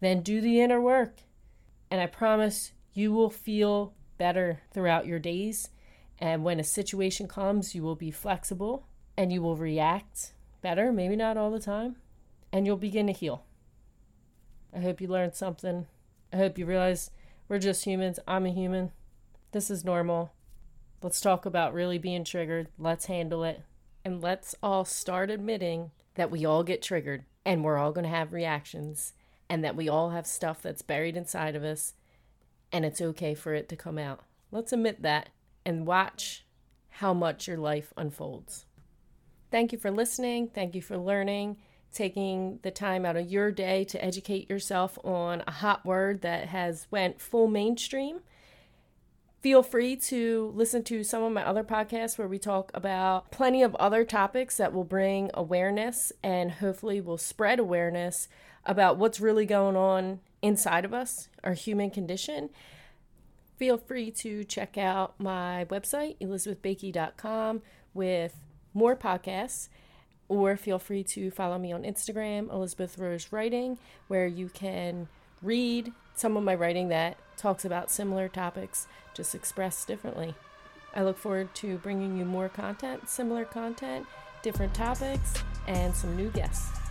Then 0.01 0.21
do 0.21 0.41
the 0.41 0.59
inner 0.59 0.81
work. 0.81 1.19
And 1.91 2.01
I 2.01 2.07
promise 2.07 2.71
you 2.93 3.13
will 3.13 3.29
feel 3.29 3.93
better 4.17 4.61
throughout 4.73 5.05
your 5.05 5.19
days. 5.19 5.69
And 6.19 6.43
when 6.43 6.59
a 6.59 6.63
situation 6.63 7.27
comes, 7.27 7.75
you 7.75 7.83
will 7.83 7.95
be 7.95 8.11
flexible 8.11 8.87
and 9.17 9.31
you 9.31 9.41
will 9.41 9.57
react 9.57 10.33
better, 10.61 10.91
maybe 10.91 11.15
not 11.15 11.37
all 11.37 11.51
the 11.51 11.59
time, 11.59 11.97
and 12.51 12.65
you'll 12.65 12.77
begin 12.77 13.07
to 13.07 13.13
heal. 13.13 13.43
I 14.73 14.79
hope 14.79 14.99
you 14.99 15.07
learned 15.07 15.35
something. 15.35 15.87
I 16.33 16.37
hope 16.37 16.57
you 16.57 16.65
realize 16.65 17.11
we're 17.47 17.59
just 17.59 17.85
humans. 17.85 18.19
I'm 18.27 18.45
a 18.45 18.49
human. 18.49 18.91
This 19.51 19.69
is 19.69 19.85
normal. 19.85 20.33
Let's 21.01 21.21
talk 21.21 21.45
about 21.45 21.73
really 21.73 21.97
being 21.97 22.23
triggered. 22.23 22.67
Let's 22.77 23.05
handle 23.05 23.43
it. 23.43 23.61
And 24.03 24.21
let's 24.21 24.55
all 24.61 24.85
start 24.85 25.29
admitting 25.29 25.91
that 26.15 26.31
we 26.31 26.45
all 26.45 26.63
get 26.63 26.81
triggered 26.81 27.25
and 27.45 27.63
we're 27.63 27.77
all 27.77 27.91
going 27.91 28.03
to 28.03 28.09
have 28.09 28.33
reactions 28.33 29.13
and 29.49 29.63
that 29.63 29.75
we 29.75 29.87
all 29.87 30.09
have 30.09 30.25
stuff 30.25 30.61
that's 30.61 30.81
buried 30.81 31.15
inside 31.15 31.55
of 31.55 31.63
us 31.63 31.93
and 32.71 32.85
it's 32.85 33.01
okay 33.01 33.33
for 33.33 33.53
it 33.53 33.69
to 33.69 33.75
come 33.75 33.97
out. 33.97 34.21
Let's 34.51 34.73
admit 34.73 35.01
that 35.01 35.29
and 35.65 35.85
watch 35.85 36.45
how 36.89 37.13
much 37.13 37.47
your 37.47 37.57
life 37.57 37.93
unfolds. 37.97 38.65
Thank 39.51 39.71
you 39.71 39.77
for 39.77 39.91
listening. 39.91 40.49
Thank 40.53 40.75
you 40.75 40.81
for 40.81 40.97
learning 40.97 41.57
taking 41.93 42.59
the 42.61 42.71
time 42.71 43.05
out 43.05 43.15
of 43.15 43.31
your 43.31 43.51
day 43.51 43.85
to 43.85 44.03
educate 44.03 44.49
yourself 44.49 44.99
on 45.05 45.41
a 45.47 45.51
hot 45.51 45.85
word 45.85 46.21
that 46.21 46.47
has 46.49 46.87
went 46.91 47.21
full 47.21 47.47
mainstream 47.47 48.19
feel 49.45 49.61
free 49.61 49.95
to 49.95 50.51
listen 50.55 50.83
to 50.83 51.03
some 51.03 51.21
of 51.21 51.31
my 51.31 51.45
other 51.45 51.63
podcasts 51.63 52.17
where 52.17 52.27
we 52.27 52.39
talk 52.39 52.71
about 52.73 53.29
plenty 53.29 53.61
of 53.61 53.75
other 53.75 54.03
topics 54.03 54.57
that 54.57 54.73
will 54.73 54.83
bring 54.83 55.29
awareness 55.35 56.11
and 56.23 56.53
hopefully 56.53 56.99
will 56.99 57.15
spread 57.15 57.59
awareness 57.59 58.27
about 58.65 58.97
what's 58.97 59.19
really 59.19 59.45
going 59.45 59.75
on 59.75 60.19
inside 60.45 60.85
of 60.85 60.93
us, 60.93 61.27
our 61.43 61.53
human 61.53 61.89
condition. 61.89 62.51
Feel 63.57 63.77
free 63.79 64.11
to 64.11 64.43
check 64.43 64.77
out 64.77 65.19
my 65.19 65.65
website, 65.69 66.17
elizabethbakey.com, 66.19 67.63
with 67.95 68.35
more 68.73 68.95
podcasts 68.95 69.69
or 70.27 70.55
feel 70.55 70.77
free 70.77 71.03
to 71.03 71.31
follow 71.31 71.57
me 71.57 71.71
on 71.71 71.83
Instagram, 71.83 72.51
Elizabeth 72.51 72.97
Rose 72.97 73.31
Writing, 73.31 73.79
where 74.07 74.27
you 74.27 74.49
can 74.49 75.07
read 75.41 75.91
some 76.15 76.37
of 76.37 76.43
my 76.43 76.53
writing 76.55 76.89
that 76.89 77.17
talks 77.37 77.65
about 77.65 77.89
similar 77.89 78.27
topics, 78.27 78.87
just 79.15 79.33
expressed 79.33 79.87
differently. 79.87 80.35
I 80.95 81.03
look 81.03 81.17
forward 81.17 81.53
to 81.55 81.77
bringing 81.77 82.17
you 82.17 82.25
more 82.25 82.49
content, 82.49 83.09
similar 83.09 83.45
content, 83.45 84.05
different 84.43 84.73
topics. 84.73 85.33
and 85.67 85.95
some 85.95 86.15
new 86.15 86.29
guests. 86.29 86.84